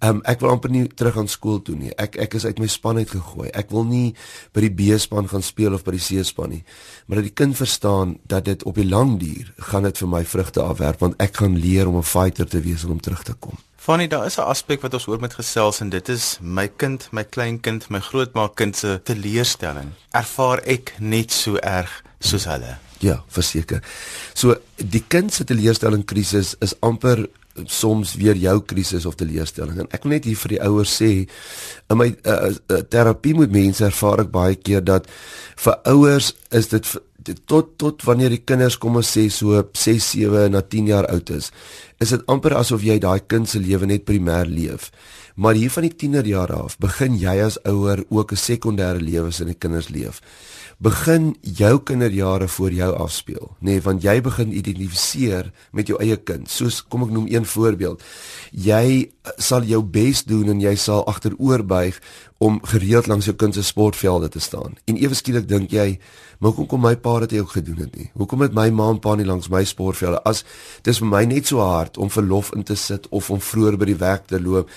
Um, 0.00 0.20
ek 0.24 0.40
wil 0.40 0.50
amper 0.50 0.70
nie 0.70 0.86
terug 0.86 1.16
aan 1.16 1.28
skool 1.28 1.62
toe 1.62 1.74
nie. 1.74 1.90
Ek 1.96 2.16
ek 2.16 2.34
is 2.34 2.44
uit 2.44 2.58
my 2.58 2.66
span 2.66 2.96
uit 2.96 3.10
gegooi 3.10 3.48
ek 3.50 3.70
wil 3.70 3.84
nie 3.84 4.14
by 4.52 4.60
die 4.60 4.74
B 4.74 4.98
span 4.98 5.28
gaan 5.28 5.42
speel 5.42 5.74
of 5.74 5.84
by 5.84 5.90
die 5.90 6.04
C 6.04 6.24
span 6.24 6.50
nie. 6.50 6.64
Maar 7.06 7.16
dat 7.16 7.24
die 7.24 7.44
kind 7.44 7.56
verstaan 7.56 8.18
dat 8.26 8.44
dit 8.44 8.62
op 8.62 8.74
die 8.74 8.88
lang 8.88 9.18
duur 9.20 9.52
gaan 9.56 9.82
dit 9.82 9.98
vir 9.98 10.08
my 10.08 10.24
vrugte 10.24 10.62
afwerp 10.62 11.00
want 11.00 11.14
ek 11.22 11.36
gaan 11.36 11.56
leer 11.58 11.88
om 11.88 11.96
'n 11.96 12.02
fighter 12.02 12.46
te 12.46 12.60
wees 12.60 12.84
en 12.84 12.90
om 12.90 13.00
terug 13.00 13.22
te 13.22 13.34
kom 13.34 13.58
Fanny, 13.86 14.06
daar 14.06 14.26
is 14.26 14.36
'n 14.36 14.40
aspek 14.40 14.80
wat 14.80 14.94
ons 14.94 15.06
oor 15.06 15.20
met 15.20 15.34
gesels 15.34 15.80
en 15.80 15.88
dit 15.88 16.08
is 16.08 16.38
my 16.40 16.68
kind, 16.68 17.08
my 17.10 17.24
kleinkind, 17.24 17.88
my 17.88 18.00
grootmaakkind 18.00 18.76
se 18.76 19.00
teleurstelling. 19.02 19.92
Ervaar 20.10 20.58
ek 20.58 20.94
net 20.98 21.32
so 21.32 21.56
erg 21.56 22.02
soos 22.18 22.44
hulle? 22.44 22.78
Ja, 22.98 23.22
verseker. 23.28 23.82
So 24.34 24.56
die 24.76 25.04
kind 25.08 25.34
se 25.34 25.44
teleurstelling 25.44 26.04
krisis 26.04 26.56
is 26.58 26.74
amper 26.80 27.28
soms 27.64 28.14
weer 28.14 28.34
jou 28.34 28.60
krisis 28.60 29.06
of 29.06 29.14
teleurstelling. 29.14 29.78
En 29.78 29.86
ek 29.90 30.02
wil 30.02 30.12
net 30.12 30.24
hier 30.24 30.36
vir 30.36 30.48
die 30.48 30.62
ouers 30.62 31.02
sê, 31.02 31.28
in 31.90 31.96
my 31.96 32.16
uh, 32.24 32.50
uh, 32.68 32.76
terapie 32.90 33.34
met 33.38 33.50
mense 33.50 33.84
ervaar 33.84 34.20
ek 34.20 34.30
baie 34.30 34.54
keer 34.54 34.84
dat 34.84 35.06
vir 35.56 35.78
ouers 35.84 36.34
is 36.50 36.68
dit 36.68 36.86
tot 37.46 37.74
tot 37.78 38.02
wanneer 38.06 38.30
die 38.30 38.44
kinders 38.44 38.78
kom 38.78 38.96
ons 38.96 39.10
sê 39.16 39.26
so 39.30 39.62
6, 39.72 40.10
7 40.14 40.50
na 40.52 40.62
10 40.62 40.86
jaar 40.92 41.06
oud 41.10 41.30
is, 41.30 41.50
is 42.00 42.12
dit 42.14 42.26
amper 42.30 42.54
asof 42.54 42.84
jy 42.86 42.98
daai 43.02 43.20
kind 43.26 43.48
se 43.48 43.58
lewe 43.58 43.86
net 43.86 44.04
primêr 44.04 44.46
leef. 44.46 44.90
Maar 45.36 45.54
hier 45.54 45.70
van 45.70 45.84
die 45.84 45.96
tienerjare 45.96 46.54
af 46.56 46.78
begin 46.80 47.18
jy 47.20 47.40
as 47.44 47.58
ouer 47.64 48.04
ook 48.08 48.32
'n 48.32 48.36
sekondêre 48.36 49.00
lewe 49.00 49.30
in 49.40 49.46
die 49.46 49.58
kinders 49.58 49.88
leef 49.88 50.22
begin 50.76 51.30
jou 51.40 51.78
kinderjare 51.80 52.48
voor 52.48 52.72
jou 52.72 52.90
afspeel, 53.00 53.48
nê, 53.60 53.76
nee, 53.76 53.80
want 53.80 54.02
jy 54.04 54.20
begin 54.20 54.52
identifiseer 54.52 55.48
met 55.72 55.88
jou 55.88 55.96
eie 56.02 56.18
kind. 56.20 56.50
Soos 56.52 56.82
kom 56.84 57.06
ek 57.06 57.14
noem 57.14 57.28
een 57.32 57.48
voorbeeld. 57.48 58.02
Jy 58.52 59.08
sal 59.40 59.64
jou 59.64 59.80
bes 59.82 60.24
doen 60.28 60.52
en 60.52 60.60
jy 60.60 60.74
sal 60.76 61.06
agteroor 61.08 61.64
buig 61.64 61.96
om 62.44 62.60
gereeld 62.68 63.08
langs 63.08 63.24
jou 63.24 63.36
kind 63.36 63.56
se 63.56 63.64
sportvelde 63.64 64.28
te 64.28 64.40
staan. 64.40 64.76
En 64.84 65.00
ewe 65.00 65.16
skielik 65.16 65.48
dink 65.48 65.72
jy, 65.72 65.96
maar 66.38 66.50
hoekom 66.50 66.66
kom 66.66 66.82
my 66.84 66.94
pa 66.96 67.18
dit 67.24 67.36
ook 67.40 67.50
gedoen 67.56 67.76
het 67.84 67.96
nie? 67.96 68.10
Hoekom 68.14 68.44
het 68.44 68.54
my 68.54 68.68
ma 68.70 68.88
en 68.92 69.00
pa 69.00 69.14
nie 69.14 69.26
langs 69.26 69.48
my 69.52 69.64
sportvelde 69.64 70.22
as 70.28 70.44
dis 70.86 71.00
vir 71.02 71.08
my 71.08 71.24
net 71.24 71.46
so 71.46 71.64
hard 71.64 71.96
om 71.96 72.10
verlof 72.12 72.52
in 72.56 72.62
te 72.66 72.76
sit 72.76 73.08
of 73.08 73.30
om 73.30 73.40
vroeër 73.40 73.78
by 73.80 73.90
die 73.92 73.98
werk 74.00 74.26
te 74.26 74.40
loop 74.42 74.70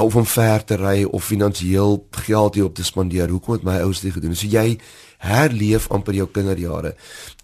of 0.00 0.16
om 0.16 0.26
ver 0.26 0.64
te 0.64 0.78
ry 0.80 1.04
of 1.04 1.24
finansiëel 1.24 2.00
geld 2.26 2.54
hier 2.54 2.64
op 2.64 2.74
te 2.74 2.84
spandeer. 2.84 3.28
Hoekom 3.30 3.58
het 3.58 3.66
my 3.66 3.78
ouers 3.84 4.00
dit 4.00 4.12
gedoen? 4.12 4.34
So 4.34 4.50
jy 4.50 4.78
herleef 5.18 5.88
amper 5.94 6.14
jou 6.14 6.26
kinderjare. 6.32 6.94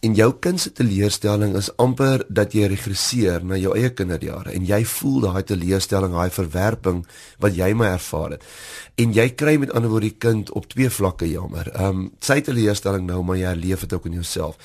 En 0.00 0.14
jou 0.16 0.30
kind 0.40 0.60
se 0.60 0.72
teleurstelling 0.72 1.56
is 1.60 1.68
amper 1.76 2.24
dat 2.28 2.54
jy 2.56 2.70
regresseer 2.72 3.44
na 3.44 3.58
jou 3.60 3.74
eie 3.76 3.90
kinderjare 3.92 4.54
en 4.56 4.64
jy 4.64 4.80
voel 4.94 5.26
daai 5.26 5.42
teleurstelling, 5.44 6.14
daai 6.16 6.32
verwerping 6.32 7.02
wat 7.40 7.56
jy 7.56 7.72
my 7.76 7.90
ervaar 7.98 8.36
het. 8.36 8.46
En 9.00 9.12
jy 9.16 9.26
kry 9.36 9.54
met 9.60 9.72
ander 9.76 9.92
woorde 9.92 10.08
die 10.10 10.18
kind 10.20 10.50
op 10.56 10.66
twee 10.72 10.90
vlakke 10.92 11.28
jammer. 11.28 11.68
Ehm 11.74 11.88
um, 12.00 12.06
sy 12.24 12.40
teleurstelling 12.44 13.06
nou, 13.08 13.20
maar 13.24 13.36
jy 13.36 13.48
herleef 13.48 13.84
dit 13.84 13.92
ook 13.96 14.08
in 14.08 14.18
jouself. 14.18 14.56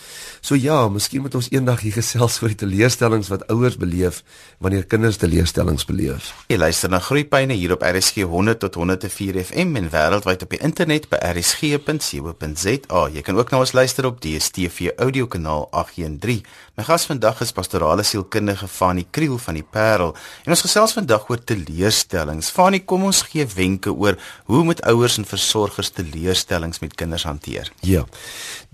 So 0.41 0.55
ja, 0.55 0.87
miskien 0.89 1.23
moet 1.23 1.35
ons 1.35 1.49
eendag 1.51 1.83
hier 1.85 1.95
gesels 1.95 2.41
oor 2.41 2.51
die 2.51 2.59
teleurstellings 2.63 3.31
wat 3.31 3.45
ouers 3.51 3.77
beleef 3.79 4.23
wanneer 4.59 4.87
kinders 4.87 5.19
teleurstellings 5.21 5.87
beleef. 5.87 6.31
Jy 6.51 6.59
luister 6.59 6.91
na 6.91 6.99
Groepyne 6.99 7.55
hier 7.55 7.75
op 7.75 7.83
RSG 7.83 8.27
100 8.27 8.59
tot 8.63 8.75
104 8.79 9.43
FM 9.43 9.75
en 9.79 9.91
wêreldwyd 9.93 10.47
op 10.47 10.55
die 10.55 10.63
internet 10.63 11.09
by 11.11 11.19
rsg.co.za. 11.33 13.04
Jy 13.11 13.21
kan 13.21 13.37
ook 13.37 13.51
na 13.51 13.59
ons 13.61 13.71
luister 13.75 14.05
op 14.05 14.21
DStv 14.21 14.95
audio 14.97 15.27
kanaal 15.27 15.67
813. 15.71 16.45
My 16.75 16.83
gas 16.83 17.05
vandag 17.07 17.39
is 17.39 17.53
pastorale 17.55 18.03
sielkundige 18.03 18.67
Fanie 18.67 19.05
Kriel 19.15 19.37
van 19.39 19.55
die 19.55 19.63
Parel. 19.63 20.09
En 20.43 20.51
ons 20.51 20.63
gesels 20.65 20.91
vandag 20.97 21.29
oor 21.31 21.39
teleurstellings. 21.39 22.49
Fanie, 22.51 22.81
kom 22.83 23.05
ons 23.07 23.21
gee 23.29 23.45
wenke 23.47 23.93
oor 23.95 24.17
hoe 24.51 24.63
moet 24.67 24.81
ouers 24.91 25.15
en 25.21 25.27
versorgers 25.29 25.93
teleurstellings 25.95 26.83
met 26.83 26.97
kinders 26.99 27.23
hanteer? 27.23 27.71
Ja. 27.87 28.03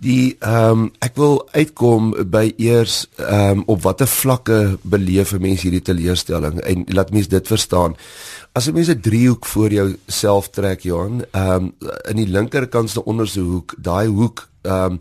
Die 0.01 0.33
ehm 0.39 0.87
um, 0.87 0.89
ek 1.05 1.13
wil 1.21 1.43
uitkom 1.53 2.15
by 2.33 2.47
eers 2.57 3.03
ehm 3.21 3.61
um, 3.61 3.63
op 3.69 3.85
watter 3.85 4.09
vlakke 4.09 4.79
beleef 4.81 5.37
'n 5.37 5.45
mens 5.45 5.61
hierdie 5.61 5.85
teleurstelling 5.85 6.57
en 6.65 6.85
laat 6.89 7.13
mens 7.13 7.29
dit 7.29 7.47
verstaan. 7.47 7.93
As 8.57 8.65
jy 8.65 8.73
mens 8.73 8.89
'n 8.89 8.99
driehoek 8.99 9.45
voor 9.45 9.69
jou 9.69 9.97
self 10.07 10.49
trek, 10.49 10.81
Johan, 10.81 11.21
ehm 11.31 11.53
um, 11.53 11.73
in 12.09 12.15
die 12.15 12.31
linkerkant 12.33 12.89
se 12.89 13.05
onderste 13.05 13.45
hoek, 13.45 13.75
daai 13.77 14.07
hoek 14.07 14.49
ehm 14.61 14.93
um, 14.93 14.99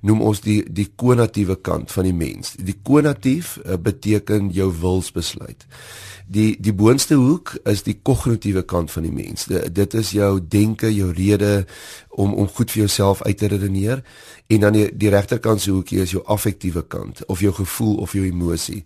noem 0.00 0.20
ons 0.24 0.40
die 0.40 0.60
die 0.72 0.88
konatiewe 0.96 1.56
kant 1.60 1.92
van 1.92 2.06
die 2.08 2.14
mens. 2.14 2.54
Die 2.56 2.76
konatief 2.82 3.58
uh, 3.64 3.74
beteken 3.76 4.48
jou 4.54 4.70
wilsbesluit. 4.80 5.66
Die 6.26 6.54
die 6.62 6.72
boonste 6.72 7.18
hoek 7.18 7.56
is 7.68 7.82
die 7.82 7.98
kognitiewe 8.02 8.62
kant 8.62 8.90
van 8.90 9.02
die 9.02 9.12
mens. 9.12 9.44
De, 9.50 9.64
dit 9.72 9.94
is 9.94 10.12
jou 10.14 10.38
denke, 10.40 10.94
jou 10.94 11.10
rede 11.12 11.66
om 12.08 12.34
om 12.34 12.48
goed 12.48 12.70
vir 12.70 12.84
jouself 12.86 13.22
uit 13.22 13.38
te 13.38 13.50
redeneer 13.50 14.04
en 14.46 14.60
dan 14.60 14.72
die, 14.72 14.86
die 14.96 15.10
regterkant 15.10 15.60
se 15.60 15.70
hoekie 15.70 16.00
is 16.02 16.14
jou 16.14 16.22
affektiewe 16.26 16.82
kant 16.82 17.24
of 17.26 17.42
jou 17.42 17.52
gevoel 17.54 17.96
of 18.06 18.14
jou 18.16 18.24
emosie. 18.24 18.84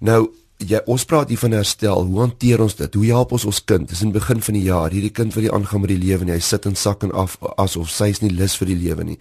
Nou 0.00 0.26
Ja, 0.64 0.80
ons 0.88 1.04
praat 1.04 1.28
hier 1.28 1.38
van 1.38 1.52
herstel. 1.52 2.06
Hoe 2.08 2.20
hanteer 2.22 2.62
ons 2.64 2.74
dit? 2.78 2.94
Hoe 2.94 3.06
help 3.10 3.34
ons 3.36 3.44
ons 3.44 3.58
kind? 3.68 3.88
Dis 3.88 4.00
in 4.00 4.08
die 4.08 4.16
begin 4.16 4.40
van 4.40 4.56
die 4.56 4.62
jaar. 4.64 4.88
Hierdie 4.90 5.12
kind 5.12 5.34
wat 5.36 5.44
jy 5.44 5.50
aangaan 5.52 5.82
met 5.84 5.92
die 5.92 6.00
lewe 6.00 6.24
en 6.24 6.32
hy 6.32 6.38
sit 6.40 6.64
in 6.64 6.78
sak 6.80 7.04
en 7.04 7.12
af 7.12 7.36
asof 7.60 7.90
sy 7.92 8.08
is 8.14 8.22
nie 8.24 8.32
lus 8.32 8.56
vir 8.56 8.72
die 8.72 8.78
lewe 8.86 9.04
nie. 9.04 9.18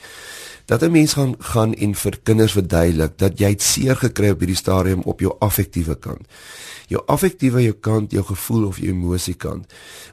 Dat 0.66 0.82
'n 0.82 0.92
mens 0.92 1.14
gaan 1.14 1.36
gaan 1.40 1.74
en 1.74 1.96
vir 1.96 2.20
kinders 2.24 2.52
verduidelik 2.52 3.18
dat 3.18 3.40
jy 3.40 3.50
het 3.50 3.62
seer 3.62 3.96
gekry 3.96 4.30
op 4.30 4.40
hierdie 4.40 4.56
stadium 4.56 5.02
op 5.02 5.20
jou 5.20 5.36
affektiewe 5.40 5.96
kant 5.96 6.28
jou 6.92 7.02
affektiewe 7.12 7.64
jou 7.64 7.76
kant, 7.82 8.14
jou 8.14 8.24
gevoel 8.26 8.68
of 8.70 8.80
jou 8.82 8.92
emosie 8.92 9.36
kant. 9.40 9.72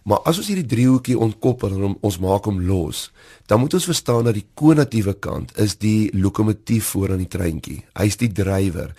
Maar 0.08 0.22
as 0.28 0.40
ons 0.40 0.48
hierdie 0.50 0.68
driehoekie 0.68 1.18
ontkoppel 1.18 1.74
en 1.76 1.96
ons 2.00 2.18
maak 2.22 2.48
hom 2.48 2.60
los, 2.66 3.10
dan 3.50 3.60
moet 3.60 3.74
ons 3.76 3.88
verstaan 3.88 4.28
dat 4.28 4.36
die 4.38 4.46
kognitiewe 4.58 5.14
kant 5.20 5.52
is 5.60 5.76
die 5.82 6.10
lokomotief 6.16 6.92
voor 6.94 7.14
aan 7.14 7.24
die 7.24 7.30
treintjie. 7.30 7.80
Hy's 7.98 8.16
die 8.20 8.30
drywer. 8.32 8.94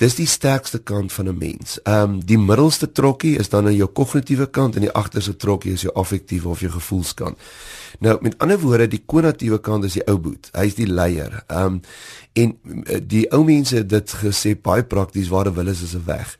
Dis 0.00 0.16
die 0.18 0.28
sterkste 0.30 0.78
kant 0.78 1.12
van 1.12 1.28
'n 1.28 1.38
mens. 1.38 1.78
Ehm 1.84 2.02
um, 2.02 2.20
die 2.24 2.38
middelste 2.38 2.92
trokkie 2.92 3.36
is 3.38 3.48
dan 3.48 3.66
aan 3.66 3.76
jou 3.76 3.88
kognitiewe 3.88 4.46
kant 4.46 4.74
en 4.76 4.80
die 4.80 4.92
agterste 4.92 5.36
trokkie 5.36 5.72
is 5.72 5.82
jou 5.82 5.94
affektiewe 5.94 6.48
of 6.48 6.60
jou 6.60 6.70
gevoelskant. 6.70 7.36
Nou 7.98 8.18
met 8.20 8.38
ander 8.38 8.60
woorde, 8.60 8.88
die 8.88 9.02
kognitiewe 9.06 9.60
kant 9.60 9.84
is 9.84 9.98
die 9.98 10.06
ou 10.06 10.18
boet. 10.18 10.50
Hy's 10.52 10.78
die 10.78 10.86
leier. 10.86 11.42
Ehm 11.46 11.78
um, 11.78 11.80
en 12.38 12.52
eh, 12.86 13.00
die 13.02 13.24
ou 13.34 13.42
mense 13.44 13.74
het 13.76 13.88
dit 13.88 14.12
gesê 14.20 14.52
baie 14.54 14.84
prakties 14.86 15.30
waar 15.32 15.48
hulle 15.50 15.70
is 15.70 15.82
is 15.82 15.94
'n 15.94 16.04
weg. 16.06 16.36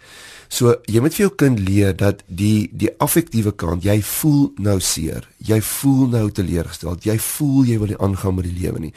So 0.49 0.76
jy 0.88 1.00
moet 1.00 1.14
vir 1.14 1.26
jou 1.26 1.35
kind 1.37 1.59
leer 1.61 1.97
dat 1.97 2.23
die 2.26 2.71
die 2.73 2.90
affektiewe 2.99 3.52
kant, 3.52 3.85
jy 3.85 4.00
voel 4.02 4.52
nou 4.57 4.81
seer. 4.81 5.28
Jy 5.45 5.61
voel 5.61 6.07
nou 6.09 6.31
teleurgestel. 6.31 6.97
Jy 7.05 7.19
voel 7.19 7.64
jy 7.64 7.78
wil 7.78 7.93
nie 7.93 8.00
aangaan 8.00 8.35
met 8.35 8.45
die 8.45 8.57
lewe 8.62 8.78
nie. 8.78 8.95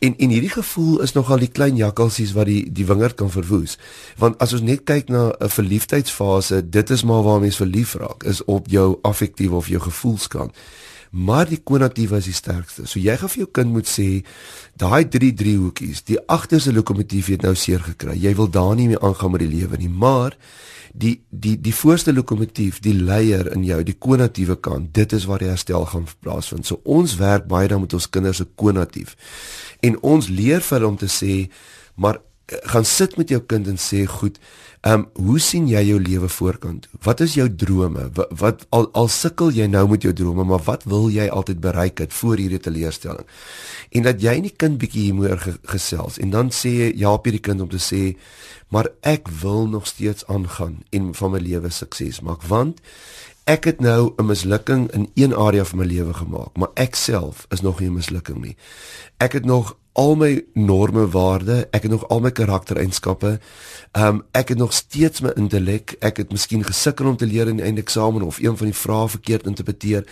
En 0.00 0.16
en 0.16 0.32
hierdie 0.32 0.50
gevoel 0.50 1.00
is 1.04 1.12
nogal 1.12 1.38
die 1.38 1.52
klein 1.52 1.76
jakkalsies 1.76 2.32
wat 2.32 2.48
die 2.48 2.64
die 2.72 2.86
wingerd 2.88 3.14
kan 3.20 3.30
verwoes. 3.30 3.78
Want 4.18 4.38
as 4.42 4.52
ons 4.56 4.64
net 4.66 4.82
kyk 4.88 5.08
na 5.08 5.30
'n 5.38 5.48
verliefdheidsfase, 5.48 6.68
dit 6.70 6.90
is 6.90 7.04
maar 7.04 7.22
waar 7.22 7.40
mens 7.40 7.56
verlief 7.56 7.94
raak, 7.94 8.24
is 8.24 8.44
op 8.44 8.68
jou 8.68 8.98
affektiewe 9.02 9.54
of 9.54 9.68
jou 9.68 9.80
gevoelskant. 9.80 10.56
Maar 11.10 11.48
die 11.50 11.58
kognitiewe 11.58 12.20
is 12.20 12.28
die 12.30 12.36
sterkste. 12.36 12.86
So 12.86 13.02
jy 13.02 13.16
gaan 13.18 13.32
vir 13.32 13.42
jou 13.42 13.50
kind 13.58 13.72
moet 13.74 13.88
sê, 13.90 14.22
daai 14.78 15.08
drie 15.10 15.32
driehoekies, 15.34 16.04
die 16.06 16.20
agterste 16.30 16.72
lokomotief 16.72 17.32
het 17.34 17.42
nou 17.42 17.56
seer 17.58 17.82
gekry. 17.82 18.14
Jy 18.14 18.34
wil 18.38 18.50
daar 18.50 18.76
nie 18.78 18.86
meer 18.92 19.02
aangaan 19.02 19.34
met 19.34 19.42
die 19.42 19.50
lewe 19.50 19.80
nie, 19.80 19.90
maar 19.90 20.36
die 20.92 21.16
die 21.30 21.56
die 21.60 21.74
voorste 21.74 22.14
lokomotief, 22.14 22.78
die 22.82 22.94
leier 22.94 23.50
in 23.54 23.64
jou, 23.66 23.82
die 23.86 23.96
kognitiewe 23.98 24.56
kant, 24.62 24.92
dit 24.94 25.12
is 25.12 25.26
waar 25.26 25.42
die 25.42 25.50
herstel 25.50 25.86
gaan 25.90 26.06
plaasvind. 26.22 26.66
So 26.66 26.80
ons 26.84 27.16
werk 27.18 27.46
baie 27.50 27.68
dan 27.70 27.82
met 27.82 27.94
ons 27.94 28.10
kinders 28.10 28.42
se 28.42 28.46
kognitief. 28.54 29.16
En 29.82 29.98
ons 30.02 30.30
leer 30.30 30.62
vir 30.62 30.78
hulle 30.78 30.90
om 30.90 30.98
te 31.00 31.10
sê, 31.10 31.48
maar 31.94 32.20
eh, 32.46 32.58
gaan 32.70 32.86
sit 32.86 33.16
met 33.18 33.30
jou 33.30 33.40
kind 33.42 33.66
en 33.70 33.78
sê, 33.78 34.04
goed, 34.06 34.38
ehm 34.80 34.92
um, 34.92 35.26
hoe 35.26 35.38
sien 35.38 35.66
jy 35.68 35.82
jou 35.84 36.00
lewe 36.00 36.28
voorkant? 36.28 36.88
Wat 37.04 37.20
is 37.20 37.34
jou 37.34 37.54
drome? 37.54 38.10
Wat, 38.14 38.30
wat 38.40 38.66
al 38.68 38.88
al 38.92 39.08
sukkel 39.08 39.50
jy 39.52 39.66
nou 39.66 39.88
met 39.88 40.02
jou 40.02 40.12
drome, 40.12 40.44
maar 40.44 40.62
wat 40.64 40.84
wil 40.84 41.10
jy 41.12 41.28
altyd 41.28 41.60
bereik 41.60 41.98
het 41.98 42.12
voor 42.12 42.36
hierdie 42.36 42.60
teleurstelling? 42.60 43.26
En 43.90 44.02
dat 44.02 44.22
jy 44.22 44.38
nie 44.40 44.54
kind 44.56 44.78
bietjie 44.78 45.02
hiermoor 45.02 45.58
gesels 45.68 46.18
en 46.18 46.30
dan 46.30 46.48
sê 46.48 46.72
jy 46.78 47.04
help 47.04 47.28
hierdie 47.28 47.44
kind 47.44 47.60
om 47.60 47.68
te 47.68 47.82
sê 47.82 48.16
maar 48.70 48.88
ek 49.00 49.28
wil 49.42 49.66
nog 49.68 49.86
steeds 49.86 50.26
aangaan 50.26 50.82
en 50.90 51.14
van 51.14 51.30
my 51.30 51.38
lewe 51.42 51.70
sukses 51.74 52.20
maak 52.20 52.42
want 52.46 52.80
ek 53.50 53.66
het 53.66 53.80
nou 53.80 54.14
'n 54.16 54.26
mislukking 54.26 54.90
in 54.92 55.10
een 55.14 55.34
area 55.34 55.64
van 55.64 55.78
my 55.78 55.84
lewe 55.84 56.14
gemaak 56.14 56.56
maar 56.56 56.70
ek 56.74 56.94
self 56.94 57.46
is 57.50 57.60
nog 57.60 57.80
nie 57.80 57.88
'n 57.88 57.98
mislukking 57.98 58.40
nie 58.40 58.56
ek 59.18 59.32
het 59.32 59.44
nog 59.44 59.76
al 59.92 60.14
my 60.16 60.44
norme 60.54 61.08
waarde 61.10 61.66
ek 61.70 61.82
het 61.82 61.90
nog 61.90 62.08
al 62.08 62.20
my 62.20 62.30
karaktereienskappe. 62.30 63.38
Um, 63.92 64.22
ek 64.30 64.52
het 64.54 64.58
nog 64.58 64.72
steeds 64.72 65.20
my 65.20 65.32
intellek. 65.36 65.96
Ek 65.98 66.16
het 66.22 66.30
miskien 66.32 66.62
gesukkel 66.64 67.10
om 67.10 67.16
te 67.16 67.26
leer 67.26 67.48
in 67.50 67.58
die 67.58 67.66
eindeksamen 67.66 68.22
of 68.22 68.38
een 68.38 68.56
van 68.56 68.70
die 68.70 68.76
vrae 68.76 69.08
verkeerd 69.08 69.46
interpreteer. 69.50 70.06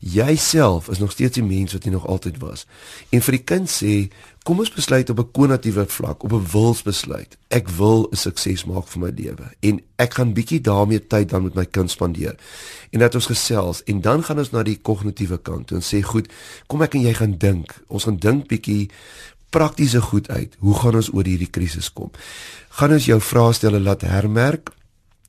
Jouself 0.00 0.88
is 0.88 0.98
nog 0.98 1.12
steeds 1.12 1.38
die 1.38 1.46
mens 1.46 1.72
wat 1.72 1.84
jy 1.84 1.94
nog 1.94 2.06
altyd 2.06 2.38
was. 2.42 2.66
En 3.10 3.22
vir 3.22 3.38
die 3.38 3.44
kind 3.44 3.70
sê 3.70 3.94
Kom 4.40 4.58
ons 4.58 4.72
besluit 4.72 5.10
op 5.10 5.18
'n 5.18 5.30
kognitiewe 5.32 5.84
vlak, 5.86 6.22
op 6.22 6.32
'n 6.32 6.46
wilsbesluit. 6.52 7.36
Ek 7.48 7.68
wil 7.68 8.08
'n 8.10 8.16
sukses 8.16 8.64
maak 8.64 8.88
vir 8.88 9.00
my 9.00 9.12
lewe 9.16 9.46
en 9.60 9.80
ek 9.96 10.14
gaan 10.14 10.32
bietjie 10.32 10.60
daarmee 10.60 11.06
tyd 11.06 11.28
dan 11.28 11.42
met 11.42 11.54
my 11.54 11.64
kind 11.64 11.90
spandeer. 11.90 12.36
En 12.90 12.98
dat 12.98 13.14
ons 13.14 13.26
gesels 13.26 13.82
en 13.84 14.00
dan 14.00 14.24
gaan 14.24 14.38
ons 14.38 14.50
na 14.50 14.62
die 14.62 14.78
kognitiewe 14.82 15.38
kant 15.38 15.70
en 15.70 15.80
sê 15.80 16.02
goed, 16.02 16.32
kom 16.66 16.82
ek 16.82 16.94
en 16.94 17.00
jy 17.00 17.14
gaan 17.14 17.38
dink. 17.38 17.82
Ons 17.86 18.04
gaan 18.04 18.16
dink 18.16 18.48
bietjie 18.48 18.90
praktiese 19.50 20.00
goed 20.00 20.28
uit. 20.28 20.56
Hoe 20.58 20.74
gaan 20.74 20.94
ons 20.94 21.12
oor 21.12 21.24
hierdie 21.24 21.50
krisis 21.50 21.92
kom? 21.92 22.10
Gaan 22.68 22.92
ons 22.92 23.04
jou 23.04 23.20
vraestelle 23.20 23.80
laat 23.80 24.00
hermerk 24.00 24.70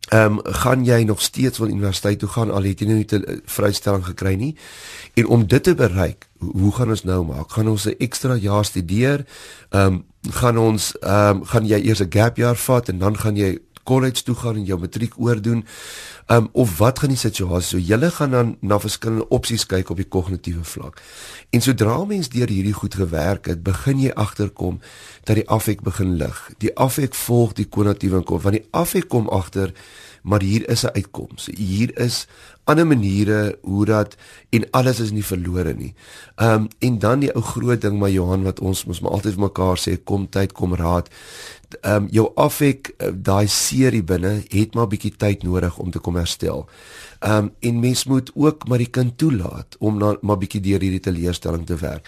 Ehm 0.09 0.37
um, 0.37 0.39
gaan 0.43 0.85
jy 0.85 1.03
nog 1.03 1.21
steeds 1.21 1.57
wil 1.57 1.69
universiteit 1.69 2.19
toe 2.19 2.29
gaan 2.29 2.51
al 2.51 2.63
het 2.63 2.79
jy 2.79 2.85
nie 2.87 3.05
'n 3.05 3.41
vrystelling 3.45 4.05
gekry 4.05 4.33
nie. 4.35 4.55
En 5.13 5.27
om 5.27 5.47
dit 5.47 5.63
te 5.63 5.75
bereik, 5.75 6.27
hoe 6.37 6.71
gaan 6.71 6.89
ons 6.89 7.03
nou 7.03 7.25
maak? 7.25 7.51
Gaan 7.51 7.67
ons 7.67 7.85
'n 7.85 7.95
ekstra 7.97 8.35
jaar 8.35 8.65
studeer? 8.65 9.25
Ehm 9.69 9.85
um, 9.85 10.05
gaan 10.29 10.57
ons 10.57 10.97
ehm 10.99 11.37
um, 11.37 11.45
gaan 11.45 11.65
jy 11.65 11.79
eers 11.79 12.01
'n 12.01 12.09
gap 12.09 12.37
jaar 12.37 12.55
vat 12.55 12.89
en 12.89 12.97
dan 12.97 13.17
gaan 13.17 13.35
jy 13.35 13.59
college 13.83 14.23
toe 14.23 14.35
gaan 14.35 14.55
en 14.55 14.65
jou 14.65 14.79
matriek 14.79 15.13
oordoen? 15.17 15.65
Um, 16.27 16.49
of 16.51 16.77
wat 16.77 16.99
gaan 16.99 17.13
die 17.13 17.17
situasie? 17.17 17.69
So 17.69 17.85
julle 17.85 18.11
gaan 18.11 18.31
dan 18.31 18.53
na 18.59 18.79
verskillende 18.79 19.27
opsies 19.29 19.65
kyk 19.65 19.89
op 19.89 19.97
die 19.97 20.07
kognitiewe 20.07 20.63
vlak. 20.63 21.01
En 21.49 21.61
sodra 21.61 21.97
mens 22.05 22.29
deur 22.29 22.49
hierdie 22.49 22.73
goed 22.73 22.95
gewerk 22.95 23.45
het, 23.51 23.63
begin 23.63 23.99
jy 23.99 24.11
agterkom 24.15 24.79
dat 25.23 25.35
die 25.35 25.47
afek 25.49 25.81
begin 25.81 26.15
lig. 26.17 26.49
Die 26.57 26.75
afek 26.77 27.15
volg 27.15 27.53
die 27.53 27.67
kognitiewe 27.67 28.23
kom 28.23 28.39
want 28.41 28.59
die 28.59 28.67
afek 28.71 29.07
kom 29.07 29.29
agter 29.29 29.75
maar 30.21 30.41
hier 30.41 30.69
is 30.69 30.83
'n 30.83 30.93
uitkoms. 30.93 31.49
Hier 31.57 31.97
is 31.97 32.27
ander 32.71 32.87
maniere 32.87 33.39
hoe 33.61 33.85
dat 33.85 34.15
en 34.49 34.65
alles 34.77 34.99
is 35.03 35.11
nie 35.11 35.25
verlore 35.25 35.73
nie. 35.77 35.93
Ehm 36.35 36.63
um, 36.63 36.67
en 36.79 36.99
dan 36.99 37.23
die 37.23 37.31
ou 37.35 37.43
groot 37.43 37.81
ding 37.81 37.99
maar 37.99 38.11
Johan 38.11 38.43
wat 38.47 38.59
ons 38.59 38.85
mos 38.85 39.01
maar 39.01 39.17
altyd 39.17 39.37
vir 39.37 39.45
mekaar 39.45 39.79
sê 39.79 39.97
kom 40.03 40.27
tyd 40.29 40.55
kom 40.57 40.75
raad. 40.75 41.11
Ehm 41.81 42.03
um, 42.03 42.07
jou 42.11 42.27
afek 42.35 42.93
eh, 42.97 43.11
daai 43.13 43.47
serie 43.47 44.03
binne 44.03 44.33
het 44.49 44.75
maar 44.75 44.87
bietjie 44.91 45.13
tyd 45.17 45.43
nodig 45.43 45.77
om 45.77 45.91
te 45.91 45.99
kom 45.99 46.19
herstel. 46.19 46.67
Ehm 47.19 47.37
um, 47.37 47.51
en 47.59 47.79
mens 47.79 48.05
moet 48.05 48.31
ook 48.33 48.67
maar 48.67 48.83
die 48.83 48.91
kind 48.91 49.17
toelaat 49.17 49.75
om 49.79 49.97
na 49.97 50.15
maar 50.21 50.37
bietjie 50.37 50.61
deur 50.61 50.81
hierdie 50.81 51.03
teleurstelling 51.09 51.65
te 51.65 51.75
werk. 51.75 52.07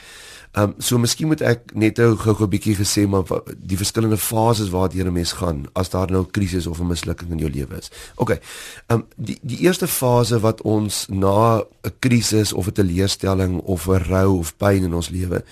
Ehm 0.54 0.64
um, 0.64 0.74
so 0.78 0.98
miskien 1.02 1.28
moet 1.28 1.42
ek 1.42 1.72
net 1.74 1.98
nou 1.98 2.14
gou-gou 2.14 2.46
'n 2.46 2.50
bietjie 2.54 2.76
gesê 2.78 3.08
maar 3.10 3.26
die 3.58 3.78
verskillende 3.78 4.18
fases 4.18 4.70
waartoe 4.70 5.04
'n 5.04 5.14
mens 5.14 5.32
gaan 5.32 5.66
as 5.74 5.90
daar 5.90 6.12
nou 6.12 6.22
'n 6.22 6.32
krisis 6.32 6.68
of 6.68 6.80
'n 6.80 6.88
mislukking 6.88 7.32
in 7.32 7.40
jou 7.40 7.50
lewe 7.50 7.78
is. 7.78 7.90
OK. 8.16 8.30
Ehm 8.30 8.40
um, 8.88 9.06
die 9.16 9.40
die 9.42 9.60
eerste 9.66 9.88
fase 9.88 10.40
wat 10.40 10.62
ons 10.62 11.08
na 11.10 11.64
'n 11.82 11.94
krisis 12.00 12.54
of 12.54 12.68
'n 12.68 12.72
teleurstelling 12.72 13.62
of 13.62 13.88
'n 13.88 14.04
rou 14.04 14.38
of 14.38 14.58
pyn 14.58 14.84
in 14.84 14.94
ons 14.94 15.10
lewe 15.10 15.44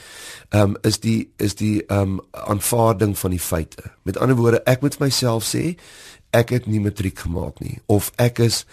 ehm 0.49 0.61
um, 0.61 0.77
is 0.81 0.99
die 0.99 1.31
is 1.37 1.55
die 1.55 1.85
ehm 1.87 2.01
um, 2.01 2.19
aanvaarding 2.31 3.17
van 3.17 3.29
die 3.29 3.39
feite. 3.39 3.83
Met 4.03 4.17
ander 4.17 4.35
woorde, 4.35 4.61
ek 4.65 4.81
moet 4.81 4.99
myself 4.99 5.43
sê 5.43 5.77
ek 6.31 6.53
het 6.55 6.67
nie 6.71 6.79
matriek 6.79 7.19
gemaak 7.25 7.59
nie 7.59 7.77
of 7.91 8.11
ek 8.21 8.39
is 8.45 8.63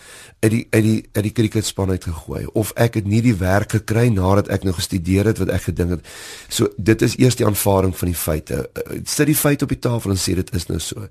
uit 0.44 0.50
die 0.52 0.64
uit 0.70 0.82
die 0.84 0.98
uit 1.16 1.24
die 1.26 1.32
cricketspan 1.34 1.90
uitgegooi 1.90 2.44
of 2.54 2.70
ek 2.78 3.00
het 3.00 3.08
nie 3.10 3.20
die 3.24 3.34
werk 3.38 3.74
gekry 3.74 4.06
nadat 4.14 4.50
ek 4.54 4.66
nou 4.66 4.74
gestudeer 4.76 5.26
het 5.26 5.40
wat 5.42 5.50
ek 5.54 5.68
gedink 5.68 5.96
het. 5.96 6.12
So 6.48 6.70
dit 6.76 7.02
is 7.02 7.16
eers 7.18 7.38
die 7.38 7.46
aanvaarding 7.46 7.96
van 7.98 8.12
die 8.12 8.18
feite. 8.18 8.60
Eh, 8.74 9.00
sit 9.04 9.26
die 9.30 9.36
feit 9.38 9.62
op 9.62 9.74
die 9.74 9.80
tafel 9.82 10.14
en 10.14 10.20
sê 10.20 10.36
dit 10.38 10.54
is 10.54 10.68
nou 10.70 10.78
so. 10.82 11.08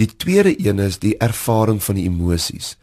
Die 0.00 0.08
tweede 0.08 0.54
een 0.56 0.80
is 0.80 0.98
die 1.02 1.14
ervaring 1.20 1.82
van 1.82 2.00
die 2.00 2.06
emosies. 2.08 2.76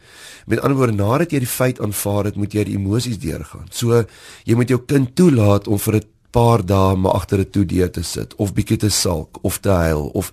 Met 0.46 0.62
ander 0.62 0.78
woorde 0.78 0.96
nadat 0.98 1.34
jy 1.34 1.42
die 1.42 1.50
feit 1.50 1.80
aanvaar 1.82 2.30
het, 2.30 2.38
moet 2.38 2.54
jy 2.54 2.64
die 2.68 2.78
emosies 2.78 3.18
deurgaan. 3.18 3.68
So 3.70 4.04
jy 4.46 4.58
moet 4.58 4.70
jou 4.70 4.80
kind 4.86 5.14
toelaat 5.18 5.68
om 5.68 5.78
vir 5.78 6.00
'n 6.00 6.08
paar 6.30 6.64
dae 6.66 6.96
maar 6.96 7.12
agter 7.18 7.38
'n 7.38 7.50
toedeur 7.50 7.90
te 7.90 8.02
sit 8.02 8.34
of 8.34 8.54
bietjie 8.54 8.76
te 8.76 8.88
sulk 8.88 9.38
of 9.42 9.58
te 9.58 9.68
huil 9.68 10.06
of 10.14 10.32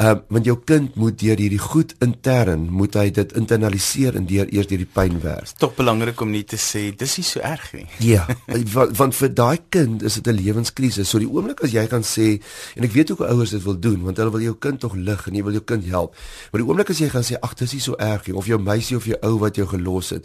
uh 0.00 0.14
want 0.28 0.46
jou 0.48 0.56
kind 0.64 0.94
moet 0.96 1.18
deur 1.20 1.36
hierdie 1.36 1.60
goed 1.60 1.94
intern 2.00 2.70
moet 2.70 2.94
hy 2.96 3.10
dit 3.10 3.32
internaliseer 3.36 4.16
en 4.16 4.26
deur 4.26 4.48
eers 4.48 4.66
deur 4.66 4.80
die 4.80 4.88
pyn 4.88 5.20
werk. 5.20 5.52
Tog 5.58 5.74
belangrik 5.76 6.20
om 6.20 6.30
nie 6.32 6.44
te 6.48 6.56
sê 6.56 6.96
dis 6.96 7.16
nie 7.16 7.26
so 7.26 7.40
erg 7.40 7.72
nie. 7.72 7.86
Ja, 8.12 8.26
want, 8.72 8.96
want 8.96 9.14
vir 9.14 9.34
daai 9.34 9.58
kind 9.68 10.02
is 10.02 10.14
dit 10.14 10.26
'n 10.26 10.36
lewenskrisis. 10.36 11.08
So 11.08 11.18
die 11.18 11.28
oomblik 11.28 11.60
as 11.60 11.72
jy 11.72 11.86
kan 11.86 12.02
sê 12.02 12.40
en 12.76 12.84
ek 12.84 12.92
weet 12.92 13.10
ook 13.10 13.20
ouers 13.20 13.50
dit 13.50 13.62
wil 13.62 13.78
doen 13.78 14.02
want 14.02 14.16
hulle 14.16 14.30
wil 14.30 14.40
jou 14.40 14.56
kind 14.58 14.80
tog 14.80 14.94
lig 14.94 15.26
en 15.28 15.34
jy 15.34 15.42
wil 15.42 15.52
jou 15.52 15.64
kind 15.64 15.84
help. 15.84 16.16
Maar 16.52 16.60
die 16.60 16.68
oomblik 16.68 16.90
as 16.90 16.98
jy 16.98 17.08
gaan 17.08 17.24
sê 17.24 17.36
ag 17.42 17.54
dis 17.54 17.72
nie 17.72 17.80
so 17.80 17.94
erg 17.96 18.26
nie 18.26 18.36
of 18.36 18.46
jou 18.46 18.58
meisie 18.58 18.96
of 18.96 19.04
jou 19.04 19.18
ou 19.22 19.38
wat 19.38 19.56
jou 19.56 19.66
gelos 19.66 20.10
het. 20.10 20.24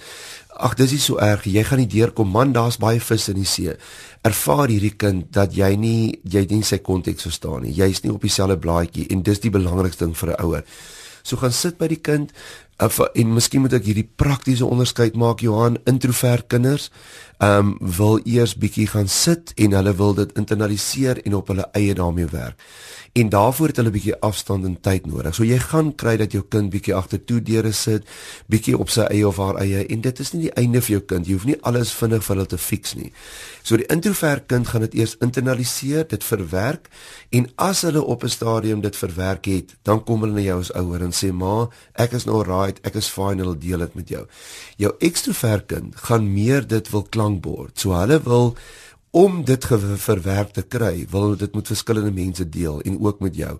Ag 0.57 0.75
dis 0.75 0.91
nie 0.91 0.99
so 0.99 1.19
erg. 1.21 1.43
Jy 1.45 1.63
gaan 1.63 1.79
nie 1.79 1.87
deurkom 1.87 2.31
man, 2.31 2.53
daar's 2.53 2.77
baie 2.77 2.99
vis 2.99 3.29
in 3.29 3.35
die 3.35 3.45
see. 3.45 3.75
Ervaar 4.27 4.71
hierdie 4.71 4.95
kind 4.99 5.29
dat 5.31 5.53
jy 5.55 5.69
nie 5.79 6.19
jy 6.27 6.43
nie 6.49 6.63
sy 6.67 6.81
konteks 6.83 7.27
verstaan 7.29 7.63
nie. 7.63 7.75
Jy's 7.77 8.03
nie 8.03 8.11
op 8.11 8.23
dieselfde 8.25 8.57
blaadjie 8.59 9.07
en 9.13 9.23
dis 9.23 9.39
die 9.43 9.53
belangrikste 9.53 10.05
ding 10.05 10.15
vir 10.17 10.33
'n 10.33 10.41
ouer. 10.43 10.63
So 11.23 11.37
gaan 11.37 11.51
sit 11.51 11.77
by 11.77 11.87
die 11.87 12.01
kind 12.01 12.31
en 13.13 13.33
miskien 13.33 13.61
moet 13.61 13.73
ek 13.73 13.87
hierdie 13.89 14.09
praktiese 14.15 14.65
onderskeid 14.65 15.15
maak 15.15 15.41
Johan 15.43 15.77
introvert 15.89 16.47
kinders 16.47 16.89
ehm 17.37 17.67
um, 17.67 17.77
wil 17.97 18.19
eers 18.23 18.55
bietjie 18.57 18.87
gaan 18.87 19.07
sit 19.07 19.51
en 19.55 19.71
hulle 19.77 19.95
wil 19.95 20.13
dit 20.13 20.31
internaliseer 20.37 21.21
en 21.25 21.35
op 21.37 21.47
hulle 21.47 21.67
eie 21.71 21.93
daarmee 21.93 22.25
werk. 22.25 22.61
En 23.17 23.29
daarvoor 23.29 23.67
het 23.67 23.75
hulle 23.75 23.89
bietjie 23.89 24.15
afstand 24.21 24.65
en 24.65 24.75
tyd 24.81 25.05
nodig. 25.05 25.35
So 25.35 25.45
jy 25.45 25.57
gaan 25.57 25.95
kry 25.95 26.17
dat 26.17 26.31
jou 26.31 26.43
kind 26.49 26.69
bietjie 26.69 26.93
agter 26.95 27.23
toe 27.25 27.39
deure 27.41 27.71
sit, 27.73 28.05
bietjie 28.45 28.77
op 28.77 28.89
sy 28.93 29.07
eie 29.09 29.27
of 29.27 29.37
haar 29.41 29.57
eie 29.61 29.85
en 29.85 30.01
dit 30.01 30.19
is 30.19 30.33
nie 30.33 30.41
die 30.47 30.53
einde 30.61 30.81
vir 30.81 30.97
jou 30.97 31.03
kind. 31.13 31.25
Jy 31.27 31.37
hoef 31.37 31.47
nie 31.49 31.57
alles 31.61 31.93
vinnig 31.97 32.25
vir 32.25 32.35
hulle 32.35 32.45
te 32.49 32.59
fix 32.61 32.93
nie. 32.97 33.09
So 33.63 33.77
die 33.77 33.87
introvert 33.93 34.45
kind 34.51 34.69
gaan 34.69 34.85
dit 34.85 34.99
eers 34.99 35.15
internaliseer, 35.21 36.05
dit 36.09 36.23
verwerk 36.23 36.91
en 37.33 37.49
as 37.55 37.81
hulle 37.87 38.03
op 38.03 38.23
'n 38.23 38.29
stadium 38.29 38.81
dit 38.81 38.95
verwerk 38.95 39.45
het, 39.45 39.75
dan 39.83 40.03
kom 40.03 40.21
hulle 40.21 40.33
na 40.33 40.41
jou 40.41 40.59
as 40.59 40.73
ouer 40.73 41.01
en 41.01 41.11
sê: 41.11 41.31
"Ma, 41.33 41.69
ek 41.95 42.11
is 42.13 42.25
nou 42.25 42.43
right, 42.43 42.79
ek 42.83 42.95
is 42.95 43.09
fine, 43.09 43.41
hulle 43.43 43.57
deel 43.57 43.79
dit 43.79 43.95
met 43.95 44.09
jou." 44.09 44.25
Jou 44.77 44.95
extrovert 44.99 45.65
kind 45.65 45.95
gaan 45.95 46.33
meer 46.33 46.67
dit 46.67 46.89
wil 46.89 47.07
klankbord. 47.27 47.75
So 47.79 47.93
hulle 47.95 48.19
wil 48.23 48.55
om 49.17 49.39
dit 49.45 49.65
verwerk 49.97 50.51
te 50.53 50.61
kry, 50.61 51.07
wil 51.09 51.33
dit 51.39 51.55
met 51.57 51.69
verskillende 51.71 52.11
mense 52.13 52.45
deel 52.53 52.81
en 52.85 52.99
ook 53.01 53.23
met 53.25 53.35
jou. 53.35 53.55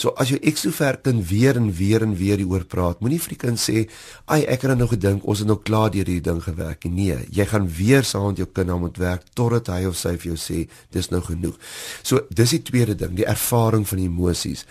So 0.00 0.14
as 0.16 0.32
jou 0.32 0.38
ekstrovert 0.40 1.02
kind 1.04 1.26
weer 1.28 1.58
en 1.60 1.68
weer 1.76 2.04
en 2.06 2.14
weer 2.16 2.40
hieroor 2.40 2.64
praat, 2.64 3.02
moenie 3.04 3.20
vir 3.20 3.34
die 3.34 3.40
kind 3.42 3.60
sê, 3.60 3.88
"Ag, 4.24 4.46
ek 4.48 4.62
het 4.62 4.78
nou 4.78 4.88
gedink 4.88 5.26
ons 5.26 5.38
het 5.38 5.48
nou 5.48 5.58
klaar 5.58 5.90
deur 5.90 6.06
hierdie 6.06 6.20
ding 6.20 6.42
gewerk." 6.42 6.84
Nee, 6.84 7.18
jy 7.30 7.46
gaan 7.46 7.68
weer 7.68 8.04
saam 8.04 8.26
met 8.28 8.36
jou 8.36 8.48
kind 8.52 8.70
aan 8.70 8.80
moet 8.80 8.96
werk 8.96 9.22
totdat 9.34 9.66
hy 9.66 9.84
of 9.84 9.96
sy 9.96 10.16
vir 10.16 10.32
jou 10.32 10.36
sê, 10.36 10.68
"Dis 10.90 11.10
nou 11.10 11.20
genoeg." 11.20 11.58
So 12.02 12.20
dis 12.30 12.50
die 12.50 12.62
tweede 12.62 12.94
ding, 12.94 13.14
die 13.14 13.26
ervaring 13.26 13.88
van 13.88 13.98
emosies. 13.98 14.64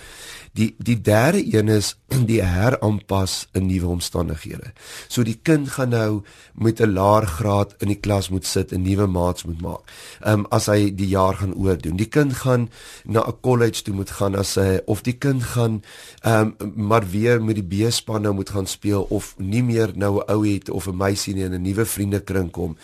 Die 0.54 0.76
die 0.78 1.02
derde 1.02 1.40
een 1.56 1.68
is 1.68 1.96
die 2.32 2.42
heraanpas 2.44 3.48
in 3.54 3.68
nuwe 3.68 3.88
omstandighede. 3.88 4.74
So 5.08 5.24
die 5.24 5.40
kind 5.42 5.70
gaan 5.70 5.90
nou 5.90 6.24
met 6.54 6.82
'n 6.82 6.94
laer 6.94 7.28
graad 7.28 7.76
in 7.80 7.88
die 7.88 8.00
klas 8.00 8.30
moet 8.30 8.46
sit 8.46 8.72
en 8.72 8.82
nuwe 8.82 9.08
maats 9.08 9.44
moet 9.44 9.62
maak. 9.62 9.84
Um, 10.32 10.46
as 10.50 10.68
hy 10.72 10.92
die 10.96 11.10
jaar 11.12 11.38
gaan 11.40 11.54
oordoen. 11.56 11.98
Die 12.00 12.10
kind 12.10 12.34
gaan 12.44 12.70
na 13.06 13.24
'n 13.28 13.40
college 13.42 13.84
toe 13.84 13.94
moet 13.94 14.10
gaan 14.10 14.36
as 14.36 14.56
hy 14.56 14.80
of 14.86 15.02
die 15.02 15.18
kind 15.18 15.44
gaan 15.44 15.82
um, 16.26 16.56
maar 16.76 17.10
weer 17.10 17.44
met 17.44 17.56
die 17.56 17.68
B-span 17.68 18.22
nou 18.22 18.34
moet 18.34 18.50
gaan 18.50 18.68
speel 18.68 19.04
of 19.10 19.36
nie 19.38 19.64
meer 19.64 19.92
nou 19.96 20.20
'n 20.20 20.32
ou 20.32 20.48
het 20.48 20.70
of 20.70 20.88
'n 20.88 20.98
meisie 20.98 21.34
nie 21.34 21.44
in 21.44 21.54
'n 21.54 21.62
nuwe 21.62 21.86
vriendekring 21.86 22.52
kom. 22.52 22.78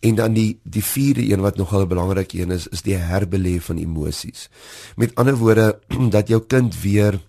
En 0.00 0.14
dan 0.14 0.32
die 0.32 0.60
die 0.62 0.84
vierde 0.84 1.32
een 1.32 1.40
wat 1.40 1.56
nogal 1.56 1.82
'n 1.82 1.88
belangrike 1.88 2.40
een 2.40 2.50
is, 2.50 2.68
is 2.68 2.82
die 2.82 2.96
herbeleef 2.96 3.64
van 3.64 3.76
emosies. 3.76 4.48
Met 4.96 5.14
ander 5.14 5.36
woorde 5.36 5.78
dat 6.16 6.28
jou 6.28 6.42
kind 6.46 6.80
weer 6.80 7.20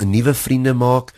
'n 0.00 0.10
nuwe 0.10 0.34
vriende 0.34 0.72
maak, 0.72 1.12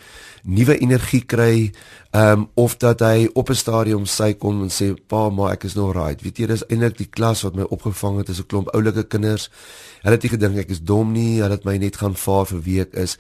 nuwe 0.45 0.79
energie 0.79 1.25
kry, 1.25 1.73
ehm 2.15 2.45
um, 2.45 2.49
of 2.55 2.77
dat 2.77 3.01
hy 3.01 3.29
op 3.33 3.51
'n 3.51 3.55
stadium 3.55 4.07
sy 4.07 4.35
kom 4.35 4.63
en 4.63 4.71
sê 4.71 4.95
pa, 5.07 5.31
maar 5.31 5.53
ek 5.53 5.65
is 5.65 5.75
nog 5.75 5.95
right. 5.95 6.23
Weet 6.23 6.39
jy, 6.39 6.47
dis 6.47 6.67
eintlik 6.69 6.97
die 6.97 7.09
klas 7.11 7.43
wat 7.43 7.55
my 7.55 7.63
opgevang 7.63 8.19
het, 8.19 8.29
is 8.29 8.39
'n 8.39 8.47
klomp 8.47 8.69
oulike 8.75 9.03
kinders. 9.03 9.51
Hulle 10.03 10.15
het 10.15 10.23
nie 10.23 10.31
gedink 10.31 10.57
ek 10.57 10.71
is 10.71 10.81
dom 10.81 11.13
nie, 11.13 11.41
hulle 11.41 11.55
het 11.55 11.65
my 11.65 11.77
net 11.77 11.97
gaan 11.97 12.15
vaar 12.15 12.47
vir 12.47 12.61
week 12.61 12.95
is. 12.95 13.17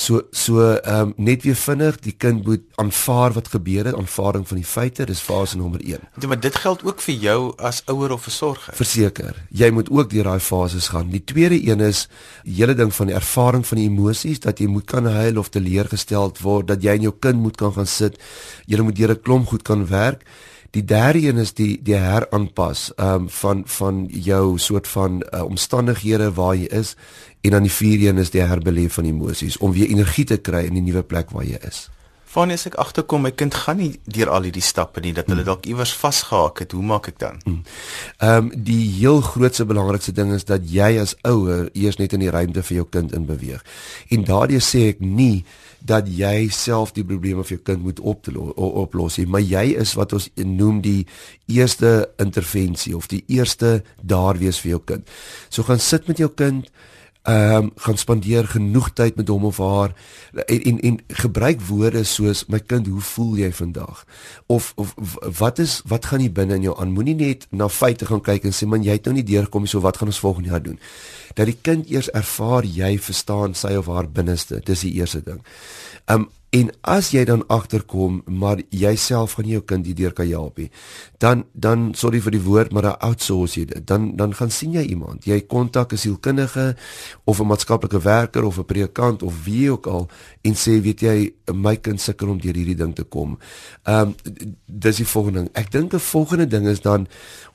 So 0.00 0.22
so 0.32 0.62
ehm 0.62 1.10
um, 1.10 1.12
net 1.16 1.42
weer 1.44 1.56
vinnig, 1.60 1.98
die 2.00 2.14
kind 2.16 2.46
moet 2.46 2.62
aanvaar 2.80 3.34
wat 3.36 3.50
gebeur 3.52 3.90
het, 3.90 3.96
aanvaarding 3.96 4.46
van 4.48 4.56
die 4.56 4.64
feite, 4.64 5.04
dis 5.04 5.20
fase 5.20 5.58
nommer 5.60 5.80
1. 5.84 6.06
Ja, 6.20 6.28
maar 6.28 6.40
dit 6.40 6.56
geld 6.56 6.84
ook 6.84 7.02
vir 7.04 7.14
jou 7.14 7.40
as 7.56 7.82
ouer 7.84 8.14
of 8.14 8.22
versorger. 8.24 8.76
Verseker, 8.78 9.36
jy 9.52 9.68
moet 9.76 9.90
ook 9.92 10.08
deur 10.10 10.30
daai 10.30 10.40
fases 10.40 10.88
gaan. 10.94 11.10
Die 11.12 11.24
tweede 11.24 11.58
een 11.68 11.84
is 11.84 12.06
die 12.46 12.56
hele 12.62 12.74
ding 12.78 12.94
van 12.96 13.12
die 13.12 13.18
ervaring 13.18 13.66
van 13.66 13.82
die 13.82 13.88
emosies 13.90 14.40
dat 14.40 14.62
jy 14.62 14.70
moet 14.72 14.88
kan 14.88 15.06
huil 15.06 15.42
of 15.42 15.52
teleurgesteld 15.52 16.40
word, 16.40 16.70
dat 16.72 16.82
jy 16.82 16.96
en 16.96 17.10
jou 17.10 17.14
kind 17.20 17.42
moet 17.42 17.60
kan 17.60 17.76
gaan 17.76 17.90
sit. 17.90 18.16
Jy 18.66 18.80
moet 18.80 18.96
deur 18.96 19.12
'n 19.12 19.20
klomp 19.20 19.52
goed 19.52 19.62
kan 19.68 19.84
werk. 19.86 20.24
Die 20.70 20.84
derde 20.84 21.18
een 21.26 21.36
is 21.42 21.54
die 21.54 21.80
die 21.82 21.94
heraanpas 21.98 22.92
ehm 22.94 23.14
um, 23.14 23.28
van 23.28 23.62
van 23.66 24.06
jou 24.10 24.58
soort 24.58 24.88
van 24.88 25.22
uh, 25.34 25.42
omstandighede 25.44 26.32
waar 26.32 26.56
jy 26.56 26.68
is 26.70 26.96
en 27.40 27.50
dan 27.50 27.62
die 27.62 27.72
vierde 27.72 28.08
een 28.08 28.18
is 28.18 28.30
die 28.30 28.40
herbeleef 28.42 28.94
van 28.94 29.04
emosies 29.04 29.58
om 29.58 29.72
weer 29.72 29.88
energie 29.88 30.24
te 30.24 30.36
kry 30.36 30.64
in 30.68 30.74
die 30.78 30.82
nuwe 30.82 31.02
plek 31.02 31.30
waar 31.30 31.44
jy 31.44 31.58
is. 31.66 31.88
Van 32.30 32.52
as 32.54 32.62
ek 32.68 32.76
agterkom 32.78 33.24
my 33.26 33.32
kind 33.34 33.54
gaan 33.64 33.80
nie 33.80 33.90
deur 34.06 34.30
al 34.30 34.44
hierdie 34.46 34.62
stappe 34.62 35.02
nie 35.02 35.10
dat 35.16 35.26
hulle 35.26 35.42
hmm. 35.42 35.48
dalk 35.48 35.64
iewers 35.66 35.90
vasgehak 35.98 36.62
het, 36.62 36.76
hoe 36.76 36.84
maak 36.86 37.08
ek 37.10 37.18
dan? 37.18 37.40
Hmm. 37.46 37.62
Ehm 38.22 38.50
um, 38.50 38.52
die 38.70 38.84
heel 39.00 39.18
grootste 39.26 39.66
belangrikste 39.66 40.14
ding 40.14 40.30
is 40.36 40.46
dat 40.46 40.68
jy 40.70 40.92
as 41.02 41.16
ouer 41.26 41.72
eers 41.74 41.98
net 41.98 42.14
in 42.14 42.22
die 42.22 42.30
ruimte 42.30 42.62
vir 42.62 42.82
jou 42.82 42.86
kind 42.98 43.16
inbeweeg. 43.16 43.64
En 44.14 44.26
daardie 44.28 44.62
sê 44.62 44.86
ek 44.92 45.02
nie 45.02 45.42
dat 45.80 46.06
jy 46.12 46.46
self 46.54 46.92
die 46.94 47.04
probleme 47.08 47.42
vir 47.42 47.56
jou 47.56 47.64
kind 47.64 47.82
moet 47.82 48.00
oplos 48.04 49.18
nie, 49.18 49.26
maar 49.26 49.42
jy 49.42 49.64
is 49.80 49.96
wat 49.98 50.12
ons 50.14 50.28
noem 50.36 50.82
die 50.84 51.06
eerste 51.48 52.10
intervensie 52.20 52.94
of 52.96 53.08
die 53.10 53.24
eerste 53.26 53.80
daar 54.02 54.38
wees 54.38 54.60
vir 54.62 54.76
jou 54.76 54.82
kind. 54.92 55.08
So 55.48 55.66
gaan 55.66 55.82
sit 55.82 56.06
met 56.06 56.20
jou 56.20 56.30
kind 56.30 56.70
ehm 57.22 57.54
um, 57.54 57.70
gaan 57.76 57.96
spandeer 57.96 58.46
genoeg 58.48 58.92
tyd 58.92 59.16
met 59.16 59.28
hom 59.28 59.44
of 59.44 59.58
haar. 59.58 59.92
En 60.32 60.62
en, 60.62 60.80
en 60.80 60.98
gebruik 61.08 61.60
woorde 61.60 62.04
soos 62.04 62.46
my 62.46 62.58
kind 62.58 62.86
hoe 62.86 63.00
voel 63.00 63.36
jy 63.36 63.52
vandag? 63.52 64.04
Of 64.46 64.72
of 64.76 64.94
wat 65.38 65.58
is 65.58 65.82
wat 65.84 66.06
gaan 66.06 66.20
hier 66.20 66.32
binne 66.32 66.54
in 66.54 66.62
jou 66.62 66.78
aan? 66.80 66.92
Moenie 66.96 67.14
net 67.14 67.46
na 67.50 67.68
feite 67.68 68.06
gaan 68.06 68.24
kyk 68.24 68.44
en 68.44 68.56
sê 68.56 68.66
man 68.66 68.82
jy 68.82 68.96
het 68.96 69.04
nou 69.04 69.14
nie 69.14 69.26
deurgekom 69.26 69.66
so 69.66 69.80
wat 69.80 70.00
gaan 70.00 70.08
ons 70.08 70.18
volgende 70.18 70.48
jaar 70.48 70.62
doen? 70.62 70.80
Dat 71.34 71.46
die 71.46 71.58
kind 71.60 71.90
eers 71.90 72.10
ervaar 72.10 72.64
jy 72.64 72.98
verstaan 72.98 73.54
sy 73.54 73.74
of 73.76 73.86
haar 73.86 74.08
binneste. 74.08 74.60
Dis 74.64 74.80
die 74.80 74.96
eerste 74.96 75.20
ding. 75.20 75.44
Ehm 76.04 76.20
um, 76.20 76.28
En 76.50 76.70
as 76.82 77.12
jy 77.14 77.22
dan 77.24 77.44
agterkom 77.46 78.22
maar 78.26 78.58
jouself 78.74 79.36
gaan 79.38 79.46
jou 79.46 79.60
kind 79.62 79.86
hierdeur 79.86 80.12
kan 80.12 80.26
help 80.26 80.58
nie. 80.58 80.70
Dan 81.22 81.44
dan 81.52 81.92
sorry 81.94 82.18
vir 82.20 82.34
die 82.34 82.42
woord 82.42 82.72
maar 82.74 82.88
dan 82.88 82.98
outsource 83.06 83.60
jy 83.60 83.68
dit. 83.70 83.86
Dan 83.86 84.16
dan 84.18 84.34
gaan 84.34 84.50
sien 84.50 84.74
jy 84.74 84.82
iemand. 84.90 85.24
Jy 85.24 85.40
kontak 85.46 85.92
'n 85.92 85.96
sielkundige 85.96 86.76
of 87.24 87.40
'n 87.40 87.46
maatskaplike 87.46 88.00
werker 88.02 88.44
of 88.44 88.58
'n 88.58 88.64
predikant 88.64 89.22
of 89.22 89.44
wie 89.44 89.70
ook 89.70 89.86
al 89.86 90.08
en 90.42 90.54
sê 90.54 90.82
weet 90.82 91.00
jy 91.00 91.32
my 91.54 91.76
kind 91.76 92.00
sukkel 92.00 92.28
om 92.28 92.40
deur 92.40 92.54
hierdie 92.54 92.76
ding 92.76 92.94
te 92.94 93.04
kom. 93.04 93.38
Ehm 93.84 94.00
um, 94.08 94.14
dis 94.66 94.96
die 94.96 95.06
volgende 95.06 95.38
ding. 95.38 95.50
Ek 95.52 95.70
dink 95.70 95.94
'n 95.94 95.98
volgende 95.98 96.46
ding 96.46 96.66
is 96.66 96.80
dan 96.80 97.06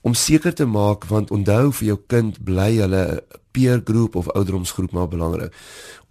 om 0.01 0.13
seker 0.13 0.53
te 0.53 0.65
maak 0.65 1.05
want 1.05 1.31
onthou 1.31 1.71
vir 1.71 1.87
jou 1.87 1.99
kind 2.07 2.43
bly 2.43 2.77
hulle 2.77 3.23
peer 3.55 3.81
groep 3.87 4.17
of 4.19 4.27
ouderdomsgroep 4.33 4.91
maar 4.95 5.07
belangrik. 5.07 5.55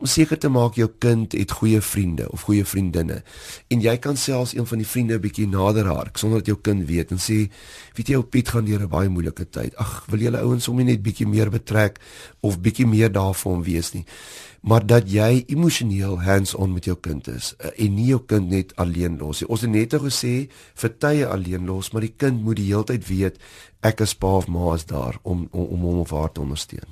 Om 0.00 0.08
seker 0.10 0.38
te 0.40 0.48
maak 0.48 0.78
jou 0.80 0.88
kind 0.98 1.36
het 1.36 1.52
goeie 1.60 1.80
vriende 1.84 2.30
of 2.32 2.46
goeie 2.48 2.64
vriendinne. 2.64 3.20
En 3.68 3.84
jy 3.84 3.96
kan 4.02 4.16
selfs 4.16 4.56
een 4.56 4.66
van 4.66 4.80
die 4.80 4.88
vriende 4.88 5.14
'n 5.14 5.20
bietjie 5.20 5.48
nader 5.48 5.86
hark 5.86 6.16
sonder 6.16 6.38
dat 6.38 6.46
jou 6.46 6.58
kind 6.60 6.86
weet 6.88 7.10
en 7.10 7.18
sê 7.18 7.50
weet 7.94 8.08
jy 8.08 8.16
ou 8.16 8.24
Piet 8.24 8.48
gaan 8.48 8.64
deur 8.64 8.80
'n 8.80 8.88
baie 8.88 9.08
moeilike 9.08 9.50
tyd. 9.50 9.76
Ag 9.76 10.04
wil 10.08 10.20
julle 10.20 10.40
ouens 10.40 10.66
hom 10.66 10.84
net 10.84 11.02
bietjie 11.02 11.26
meer 11.26 11.50
betrek 11.50 12.00
of 12.40 12.60
bietjie 12.60 12.86
meer 12.86 13.12
daar 13.12 13.34
vir 13.34 13.52
hom 13.52 13.62
wees 13.62 13.92
nie 13.92 14.04
maar 14.64 14.86
dat 14.86 15.10
jy 15.12 15.44
emosioneel 15.52 16.22
hands-on 16.24 16.72
met 16.72 16.86
jou 16.88 16.96
kind 16.96 17.28
is 17.28 17.52
eh, 17.58 17.68
en 17.84 17.94
nie 17.98 18.08
jou 18.08 18.20
kind 18.26 18.48
net 18.48 18.72
alleen 18.80 19.18
los 19.20 19.42
nie. 19.42 19.48
Ons 19.52 19.66
het 19.66 19.72
net 19.74 19.96
gesê 20.00 20.32
vir 20.80 20.94
tye 20.98 21.26
alleen 21.28 21.68
los 21.68 21.92
maar 21.92 22.06
die 22.06 22.14
kind 22.16 22.40
moet 22.44 22.56
die 22.60 22.70
heeltyd 22.70 23.04
weet 23.08 23.40
ek 23.84 24.00
is 24.06 24.16
pa 24.16 24.38
of 24.40 24.48
ma 24.48 24.72
is 24.74 24.88
daar 24.88 25.20
om 25.22 25.44
om, 25.52 25.66
om 25.76 25.84
hom 25.88 26.00
of 26.06 26.14
haar 26.16 26.32
te 26.32 26.40
ondersteun 26.40 26.88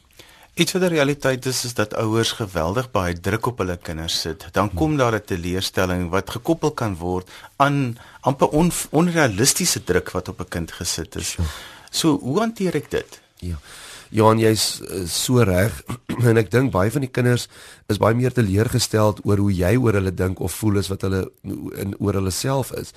Iets 0.55 0.75
wat 0.77 0.83
die 0.85 0.91
realiteit 0.93 1.47
is 1.49 1.63
is 1.65 1.73
dat 1.75 1.95
ouers 1.97 2.35
geweldig 2.37 2.91
baie 2.93 3.15
druk 3.17 3.47
op 3.49 3.63
hulle 3.63 3.79
kinders 3.81 4.19
sit. 4.21 4.45
Dan 4.53 4.69
kom 4.75 4.93
hmm. 4.93 4.99
daar 5.01 5.15
'n 5.17 5.25
teleurstelling 5.25 6.11
wat 6.11 6.31
gekoppel 6.31 6.71
kan 6.71 6.97
word 6.97 7.31
aan 7.57 7.97
amper 8.21 8.49
on, 8.49 8.73
onrealistiese 8.91 9.85
druk 9.85 10.11
wat 10.11 10.29
op 10.29 10.41
'n 10.41 10.49
kind 10.49 10.73
gesit 10.73 11.17
is. 11.17 11.37
So, 11.91 12.19
hoe 12.19 12.39
hanteer 12.39 12.75
ek 12.75 12.91
dit? 12.91 13.21
Ja. 13.39 13.57
Johan, 14.13 14.41
jy's 14.43 14.83
uh, 14.85 15.07
so 15.09 15.41
reg 15.41 15.79
en 16.29 16.37
ek 16.37 16.51
dink 16.53 16.73
baie 16.75 16.91
van 16.93 17.05
die 17.07 17.09
kinders 17.09 17.47
is 17.89 18.01
baie 18.01 18.13
meer 18.17 18.35
teleurgesteld 18.37 19.23
oor 19.25 19.41
hoe 19.41 19.53
jy 19.53 19.71
oor 19.81 19.97
hulle 19.97 20.13
dink 20.13 20.41
of 20.45 20.53
voel 20.61 20.83
as 20.83 20.91
wat 20.93 21.07
hulle 21.07 21.23
in 21.81 21.95
oor 21.97 22.19
hulle 22.21 22.33
self 22.33 22.75
is. 22.77 22.93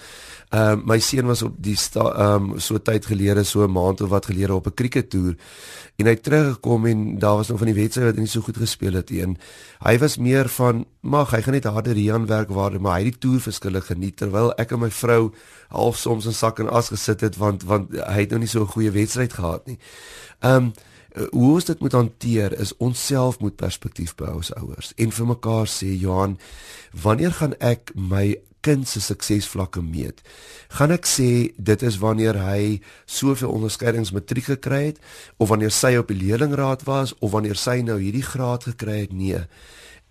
Ehm 0.52 0.82
uh, 0.82 0.90
my 0.92 0.98
seun 1.00 1.30
was 1.32 1.44
op 1.48 1.56
die 1.56 1.78
ehm 1.78 2.52
um, 2.52 2.60
so 2.60 2.80
tyd 2.84 3.08
gelede 3.08 3.46
so 3.48 3.64
'n 3.64 3.72
maand 3.72 4.02
of 4.04 4.12
wat 4.12 4.28
gelede 4.28 4.54
op 4.54 4.68
'n 4.68 4.76
krieketoer 4.76 5.36
en 5.96 6.06
hy 6.06 6.12
het 6.12 6.24
teruggekom 6.24 6.86
en 6.86 7.20
daar 7.20 7.38
was 7.40 7.48
nog 7.48 7.60
van 7.64 7.72
die 7.72 7.80
wedstryd 7.82 8.06
wat 8.06 8.16
hy 8.16 8.22
nie 8.22 8.36
so 8.36 8.42
goed 8.42 8.58
gespeel 8.58 8.94
het 9.00 9.10
nie. 9.10 9.22
En 9.22 9.38
hy 9.88 9.98
was 9.98 10.18
meer 10.18 10.50
van 10.50 10.86
mag 11.02 11.32
hy 11.32 11.42
gaan 11.42 11.54
net 11.54 11.64
harder 11.64 11.96
hier 11.96 12.26
werk 12.28 12.50
waar 12.50 12.82
maar 12.82 13.00
hy 13.00 13.04
die 13.04 13.20
toer 13.20 13.40
verskille 13.40 13.82
geniet 13.82 14.18
terwyl 14.18 14.52
ek 14.60 14.72
en 14.72 14.80
my 14.80 14.92
vrou 14.92 15.32
half 15.70 15.98
soms 15.98 16.26
in 16.26 16.34
sak 16.34 16.60
en 16.60 16.70
as 16.70 16.90
gesit 16.90 17.22
het 17.22 17.38
want 17.38 17.64
want 17.64 17.92
hy 17.92 18.20
het 18.20 18.30
nou 18.30 18.40
nie 18.40 18.52
so 18.52 18.62
'n 18.62 18.76
goeie 18.76 18.92
wedstryd 18.92 19.34
gehad 19.34 19.66
nie. 19.68 19.80
Ehm 20.44 20.56
um, 20.56 20.74
hoe 21.16 21.52
ons 21.54 21.66
dit 21.66 21.80
moet 21.80 21.96
hanteer 21.96 22.56
is 22.60 22.74
ons 22.84 23.06
self 23.08 23.40
moet 23.40 23.56
perspektief 23.56 24.16
behou 24.20 24.40
as 24.40 24.54
ouers 24.60 24.92
en 25.00 25.14
vir 25.16 25.30
mekaar 25.32 25.70
sê 25.72 25.94
Johan 25.96 26.38
wanneer 26.92 27.38
gaan 27.40 27.56
ek 27.64 27.94
my 27.96 28.36
kind 28.66 28.88
se 28.90 29.02
suksesvlakke 29.04 29.82
meet. 29.86 30.24
Gaan 30.74 30.94
ek 30.96 31.06
sê 31.10 31.30
dit 31.56 31.86
is 31.86 32.00
wanneer 32.02 32.40
hy 32.42 32.80
soveel 33.06 33.54
onderskeidings 33.54 34.14
matriek 34.16 34.50
gekry 34.56 34.82
het 34.90 35.02
of 35.38 35.52
wanneer 35.54 35.74
sy 35.74 35.96
op 36.00 36.10
die 36.10 36.18
leerlingraad 36.24 36.86
was 36.90 37.14
of 37.20 37.36
wanneer 37.36 37.60
sy 37.62 37.82
nou 37.86 38.00
hierdie 38.02 38.26
graad 38.26 38.66
gekry 38.72 39.04
het? 39.04 39.14
Nee. 39.14 39.44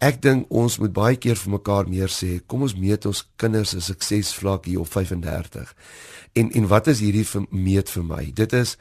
Ek 0.03 0.19
dink 0.23 0.51
ons 0.51 0.79
moet 0.83 0.93
baie 0.93 1.17
keer 1.17 1.39
vir 1.39 1.53
mekaar 1.55 1.87
meer 1.89 2.11
sê, 2.11 2.41
kom 2.47 2.65
ons 2.67 2.75
meet 2.75 3.07
ons 3.07 3.23
kinders 3.39 3.71
se 3.77 3.81
suksesvlak 3.81 4.67
hier 4.67 4.83
op 4.83 4.91
35. 4.91 5.71
En 6.35 6.51
en 6.51 6.67
wat 6.67 6.89
is 6.91 6.99
hierdie 6.99 7.25
vir, 7.25 7.45
meet 7.51 7.91
vir 7.95 8.05
my? 8.09 8.25
Dit 8.35 8.53
is 8.59 8.75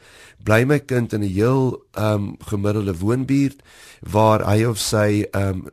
bly 0.44 0.64
my 0.66 0.80
kind 0.82 1.12
in 1.14 1.22
'n 1.22 1.30
heel 1.30 1.78
ehm 1.94 2.14
um, 2.14 2.36
gemiddelde 2.50 2.94
woonbuurt 2.98 3.62
waar 4.02 4.42
hy 4.42 4.64
of 4.64 4.78
sy 4.78 5.24
ehm 5.30 5.62
um, 5.62 5.70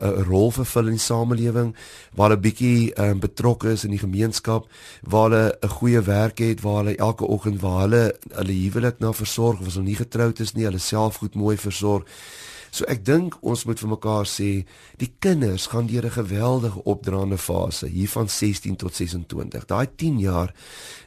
'n 0.00 0.24
rol 0.24 0.50
vervul 0.50 0.86
in 0.86 0.96
die 0.96 1.08
samelewing, 1.12 1.74
waar 2.16 2.30
hulle 2.30 2.40
bietjie 2.40 2.92
ehm 2.94 3.10
um, 3.10 3.20
betrokke 3.20 3.68
is 3.68 3.84
in 3.84 3.90
die 3.90 4.04
gemeenskap, 4.06 4.66
waar 5.02 5.30
hulle 5.30 5.58
'n 5.62 5.68
goeie 5.68 6.00
werk 6.00 6.38
het, 6.38 6.60
waar 6.62 6.84
hulle 6.84 6.96
elke 6.96 7.26
oggend 7.26 7.60
waar 7.60 7.80
hulle 7.80 8.14
hulle 8.32 8.52
huwelik 8.52 8.98
na 8.98 9.12
versorg 9.12 9.60
of 9.60 9.66
as 9.66 9.74
hulle 9.74 9.86
nie 9.86 10.02
getroud 10.04 10.40
is 10.40 10.54
nie, 10.54 10.64
hulle 10.64 10.78
self 10.78 11.16
goed 11.16 11.34
mooi 11.34 11.56
versorg. 11.56 12.08
So 12.74 12.82
ek 12.90 13.04
dink 13.06 13.36
ons 13.46 13.62
moet 13.68 13.78
vir 13.78 13.90
mekaar 13.92 14.26
sê 14.26 14.48
die 14.98 15.10
kinders 15.22 15.68
gaan 15.70 15.86
deur 15.86 16.06
'n 16.06 16.18
geweldige 16.18 16.82
opdraande 16.84 17.38
fase 17.38 17.86
hier 17.86 18.08
van 18.08 18.28
16 18.28 18.76
tot 18.76 18.94
26. 18.94 19.66
Daai 19.66 19.86
10 19.96 20.18
jaar 20.18 20.50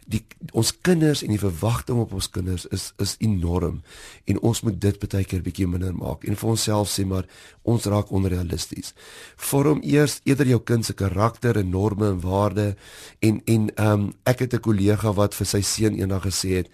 die 0.07 0.23
ons 0.55 0.71
kinders 0.81 1.23
en 1.23 1.33
die 1.33 1.41
verwagting 1.41 1.99
op 1.99 2.13
ons 2.13 2.29
kinders 2.31 2.65
is 2.71 2.93
is 3.03 3.15
enorm 3.19 3.81
en 4.25 4.39
ons 4.39 4.61
moet 4.63 4.79
dit 4.81 4.99
baie 4.99 5.25
keer 5.25 5.43
bietjie 5.43 5.67
minder 5.67 5.93
maak 5.93 6.23
en 6.23 6.35
vir 6.35 6.49
onsself 6.49 6.87
sê 6.87 7.05
maar 7.05 7.27
ons 7.63 7.85
raak 7.85 8.11
onrealisties. 8.11 8.93
Vorm 9.35 9.81
eers 9.83 10.21
eerder 10.23 10.47
jou 10.47 10.59
kind 10.59 10.85
se 10.85 10.93
karakter 10.93 11.57
en 11.57 11.69
norme 11.69 12.07
en 12.07 12.21
waardes 12.21 12.75
en 13.19 13.41
en 13.45 13.69
ehm 13.75 13.91
um, 13.91 14.13
ek 14.23 14.39
het 14.39 14.53
'n 14.53 14.59
kollega 14.59 15.13
wat 15.13 15.35
vir 15.35 15.47
sy 15.47 15.61
seun 15.61 15.99
eendag 15.99 16.23
gesê 16.23 16.49
het 16.63 16.69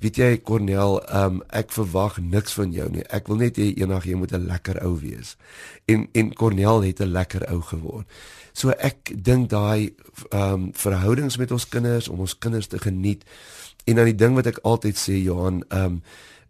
weet 0.00 0.16
jy 0.16 0.42
Cornel, 0.42 1.00
um, 1.14 1.42
ek 1.50 1.72
verwag 1.72 2.18
niks 2.18 2.54
van 2.54 2.72
jou 2.72 2.88
nie. 2.90 3.04
Ek 3.10 3.28
wil 3.28 3.36
net 3.36 3.56
hê 3.56 3.70
eendag 3.76 4.04
jy 4.04 4.14
moet 4.14 4.32
'n 4.32 4.46
lekker 4.46 4.82
ou 4.84 4.98
wees. 5.00 5.36
En 5.86 6.08
en 6.12 6.34
Cornel 6.34 6.82
het 6.82 7.00
'n 7.00 7.12
lekker 7.12 7.50
ou 7.50 7.60
geword. 7.60 8.06
So 8.52 8.70
ek 8.70 9.12
dink 9.24 9.50
daai 9.50 9.94
um, 10.30 10.70
verhoudings 10.72 11.36
met 11.36 11.50
ons 11.50 11.68
kinders 11.68 12.08
om 12.08 12.20
ons 12.20 12.38
kinders 12.38 12.66
te 12.66 12.78
geniet. 12.78 13.24
En 13.84 13.94
dan 13.94 14.04
die 14.04 14.14
ding 14.14 14.34
wat 14.34 14.46
ek 14.46 14.62
altyd 14.62 14.96
sê 14.96 15.18
Johan, 15.18 15.64
um, 15.68 16.02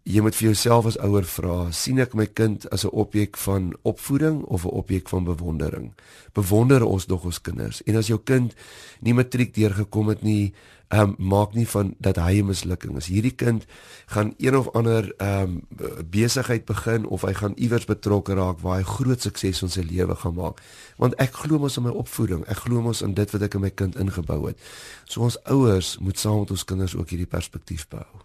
jy 0.05 0.21
moet 0.21 0.35
vir 0.37 0.51
jouself 0.51 0.85
as 0.85 0.99
ouer 1.01 1.25
vra, 1.25 1.71
sien 1.73 1.97
ek 1.99 2.13
my 2.13 2.27
kind 2.29 2.67
as 2.69 2.85
'n 2.85 2.93
objek 2.93 3.37
van 3.37 3.73
opvoeding 3.81 4.43
of 4.45 4.65
'n 4.65 4.77
objek 4.77 5.09
van 5.09 5.23
bewondering? 5.23 5.93
Bewonder 6.33 6.85
ons 6.85 7.07
nog 7.07 7.25
ons 7.25 7.41
kinders? 7.41 7.81
En 7.83 7.95
as 7.95 8.07
jou 8.07 8.19
kind 8.23 8.53
nie 9.01 9.13
matriek 9.13 9.53
deurgekom 9.53 10.07
het 10.07 10.21
nie, 10.21 10.53
ehm 10.87 11.01
um, 11.01 11.15
maak 11.17 11.53
nie 11.53 11.67
van 11.67 11.95
dat 11.97 12.15
hy 12.15 12.41
'n 12.41 12.45
mislukking 12.45 12.97
is. 12.97 13.07
Hierdie 13.07 13.35
kind 13.35 13.65
gaan 14.05 14.33
een 14.37 14.57
of 14.57 14.69
ander 14.71 15.13
ehm 15.17 15.41
um, 15.41 15.61
besigheid 16.09 16.65
begin 16.65 17.05
of 17.05 17.21
hy 17.21 17.33
gaan 17.33 17.53
iewers 17.55 17.85
betrokke 17.85 18.33
raak 18.33 18.59
waar 18.59 18.77
hy 18.77 18.83
groot 18.83 19.21
sukses 19.21 19.61
in 19.61 19.69
sy 19.69 19.81
lewe 19.81 20.15
gaan 20.15 20.33
maak. 20.33 20.61
Want 20.97 21.15
ek 21.15 21.33
glo 21.33 21.59
mos 21.59 21.77
in 21.77 21.83
my 21.83 21.89
opvoeding. 21.89 22.45
Ek 22.45 22.57
glo 22.57 22.81
mos 22.81 23.01
in 23.01 23.13
dit 23.13 23.31
wat 23.31 23.41
ek 23.41 23.53
in 23.53 23.61
my 23.61 23.69
kind 23.69 23.95
ingebou 23.95 24.47
het. 24.47 24.59
So 25.05 25.21
ons 25.21 25.43
ouers 25.43 25.97
moet 25.97 26.19
saam 26.19 26.39
met 26.39 26.51
ons 26.51 26.63
kinders 26.63 26.95
ook 26.95 27.09
hierdie 27.09 27.29
perspektief 27.29 27.87
behou. 27.87 28.21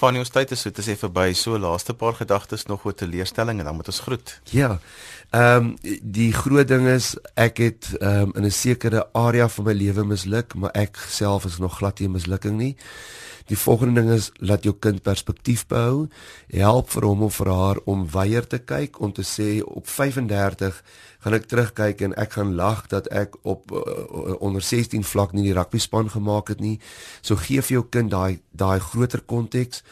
Van 0.00 0.16
ons 0.16 0.30
tyd 0.30 0.50
is 0.50 0.60
so 0.60 0.70
te 0.70 0.82
sê 0.82 0.96
verby. 0.98 1.32
So 1.34 1.58
laaste 1.58 1.94
paar 1.94 2.14
gedagtes 2.18 2.66
nog 2.66 2.84
oor 2.84 2.94
teleurstelling 2.94 3.58
en 3.58 3.64
dan 3.64 3.76
moet 3.76 3.90
ons 3.92 4.00
groet. 4.00 4.40
Ja. 4.50 4.78
Ehm 5.30 5.72
um, 5.72 5.76
die 6.02 6.32
groot 6.32 6.68
ding 6.68 6.86
is 6.88 7.14
ek 7.34 7.58
het 7.58 7.90
ehm 8.00 8.32
um, 8.32 8.32
in 8.36 8.44
'n 8.44 8.50
sekere 8.50 9.06
area 9.12 9.48
van 9.48 9.64
my 9.64 9.72
lewe 9.72 10.04
misluk, 10.04 10.54
maar 10.54 10.70
ek 10.74 10.96
self 11.08 11.44
is 11.44 11.58
nog 11.58 11.76
glad 11.76 11.98
nie 11.98 12.08
'n 12.08 12.12
mislukking 12.12 12.56
nie. 12.56 12.76
Die 13.46 13.58
volgende 13.58 14.00
ding 14.00 14.12
is 14.12 14.30
laat 14.34 14.62
jou 14.62 14.74
kind 14.78 15.02
perspektief 15.02 15.66
behou. 15.66 16.08
Help 16.48 16.90
vir 16.90 17.04
hom 17.04 17.22
of 17.22 17.34
vir 17.36 17.50
haar 17.50 17.78
om 17.84 18.06
weier 18.10 18.46
te 18.46 18.58
kyk 18.58 19.00
om 19.00 19.12
te 19.12 19.24
sê 19.26 19.62
op 19.64 19.88
35 19.88 20.82
gaan 21.22 21.34
ek 21.34 21.46
terugkyk 21.46 22.00
en 22.02 22.14
ek 22.18 22.32
gaan 22.38 22.54
lag 22.58 22.86
dat 22.90 23.06
ek 23.14 23.36
op 23.42 23.70
uh, 23.70 24.34
onder 24.42 24.62
16 24.62 25.04
vlak 25.04 25.32
nie 25.32 25.46
die 25.46 25.54
rugby 25.54 25.78
span 25.78 26.10
gemaak 26.10 26.48
het 26.48 26.60
nie. 26.60 26.78
So 27.22 27.36
gee 27.36 27.62
vir 27.62 27.78
jou 27.78 27.84
kind 27.90 28.10
daai 28.10 28.40
daai 28.50 28.80
groter 28.80 29.22
konteks 29.22 29.82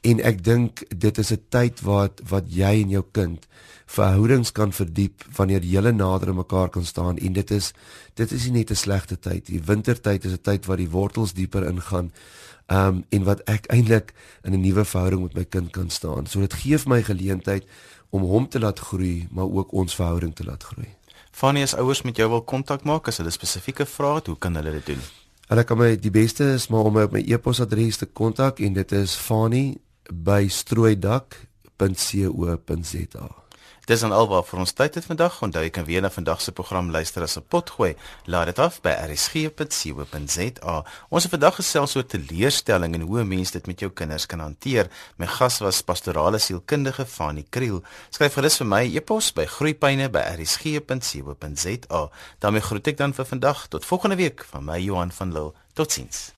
en 0.00 0.20
ek 0.24 0.44
dink 0.44 0.84
dit 0.88 1.18
is 1.18 1.32
'n 1.32 1.44
tyd 1.48 1.80
wat 1.84 2.20
wat 2.28 2.48
jy 2.48 2.82
en 2.82 2.90
jou 2.90 3.04
kind 3.12 3.46
verhoudings 3.90 4.52
kan 4.52 4.72
verdiep 4.72 5.24
wanneer 5.36 5.64
julle 5.66 5.92
nader 5.92 6.28
aan 6.28 6.40
mekaar 6.40 6.68
kan 6.68 6.84
staan 6.84 7.18
en 7.18 7.32
dit 7.32 7.50
is 7.50 7.72
dit 8.14 8.32
is 8.32 8.44
nie 8.44 8.58
net 8.58 8.70
'n 8.70 8.74
slegte 8.74 9.18
tyd 9.18 9.46
die 9.46 9.62
wintertyd 9.62 10.24
is 10.24 10.32
'n 10.32 10.42
tyd 10.42 10.66
waar 10.66 10.76
die 10.76 10.90
wortels 10.90 11.32
dieper 11.32 11.66
ingaan 11.66 12.12
um 12.68 13.04
en 13.08 13.24
wat 13.24 13.40
ek 13.44 13.66
eintlik 13.66 14.14
in 14.44 14.52
'n 14.52 14.60
nuwe 14.60 14.84
verhouding 14.84 15.22
met 15.22 15.34
my 15.34 15.44
kind 15.44 15.70
kan 15.72 15.90
staan 15.90 16.26
so 16.26 16.40
dit 16.40 16.54
gee 16.54 16.78
my 16.86 17.02
geleentheid 17.02 17.64
om 18.10 18.22
hom 18.22 18.48
te 18.48 18.58
laat 18.58 18.78
groei 18.78 19.28
maar 19.30 19.50
ook 19.50 19.72
ons 19.72 19.94
verhouding 19.94 20.34
te 20.34 20.44
laat 20.44 20.64
groei 20.72 20.88
Fanny 21.30 21.62
as 21.62 21.74
ouers 21.74 22.02
met 22.02 22.16
jou 22.16 22.28
wil 22.30 22.42
kontak 22.42 22.84
maak 22.84 23.08
as 23.08 23.22
hulle 23.22 23.30
spesifieke 23.30 23.86
vrae 23.86 24.20
het 24.20 24.26
hoe 24.26 24.38
kan 24.38 24.54
hulle 24.54 24.78
dit 24.80 24.94
doen 24.94 25.02
Hulle 25.50 25.64
kan 25.66 25.80
my 25.80 25.96
die 25.98 26.12
beste 26.14 26.44
is 26.54 26.68
maar 26.70 26.86
om 26.86 26.94
my 26.94 27.02
op 27.08 27.14
my 27.16 27.24
e-posadres 27.26 27.96
te 27.98 28.06
kontak 28.06 28.60
en 28.62 28.76
dit 28.76 28.92
is 28.94 29.16
fanny 29.18 29.80
by 30.10 30.46
strooidak.co.za. 30.46 33.26
Dis 33.84 34.00
dan 34.00 34.12
alwaar 34.12 34.44
vir 34.44 34.58
ons 34.60 34.72
tyd 34.72 34.94
het 34.94 35.04
vandag. 35.08 35.42
Onthou 35.42 35.62
jy 35.64 35.70
kan 35.70 35.84
weer 35.84 36.02
na 36.02 36.10
vandag 36.10 36.40
se 36.40 36.52
program 36.52 36.90
luister 36.90 37.22
as 37.22 37.36
'n 37.36 37.42
pot 37.48 37.70
gooi. 37.70 37.96
Laat 38.24 38.46
dit 38.46 38.58
af 38.58 38.80
by 38.80 38.90
rsg.co.za. 38.90 40.84
Ons 41.08 41.22
het 41.22 41.32
vandag 41.32 41.54
gesels 41.54 41.96
oor 41.96 42.06
teleurstelling 42.06 42.94
en 42.94 43.00
hoe 43.00 43.24
mense 43.24 43.52
dit 43.52 43.66
met 43.66 43.80
jou 43.80 43.90
kinders 43.90 44.26
kan 44.26 44.40
hanteer. 44.40 44.88
My 45.16 45.26
gas 45.26 45.58
was 45.58 45.82
pastorale 45.82 46.38
sielkundige 46.38 47.06
Fanie 47.06 47.46
Kriel. 47.50 47.82
Skryf 48.10 48.34
gerus 48.34 48.56
vir 48.56 48.66
my 48.66 48.96
e-pos 48.96 49.32
by 49.32 49.46
groeipyne@rsg.co.za. 49.46 52.10
daarmee 52.38 52.60
groet 52.60 52.86
ek 52.86 52.96
dan 52.96 53.14
vir 53.14 53.24
vandag 53.24 53.66
tot 53.68 53.84
volgende 53.84 54.16
week 54.16 54.44
van 54.44 54.64
my 54.64 54.78
Johan 54.78 55.12
van 55.12 55.32
Lille. 55.32 55.52
Totsiens. 55.74 56.32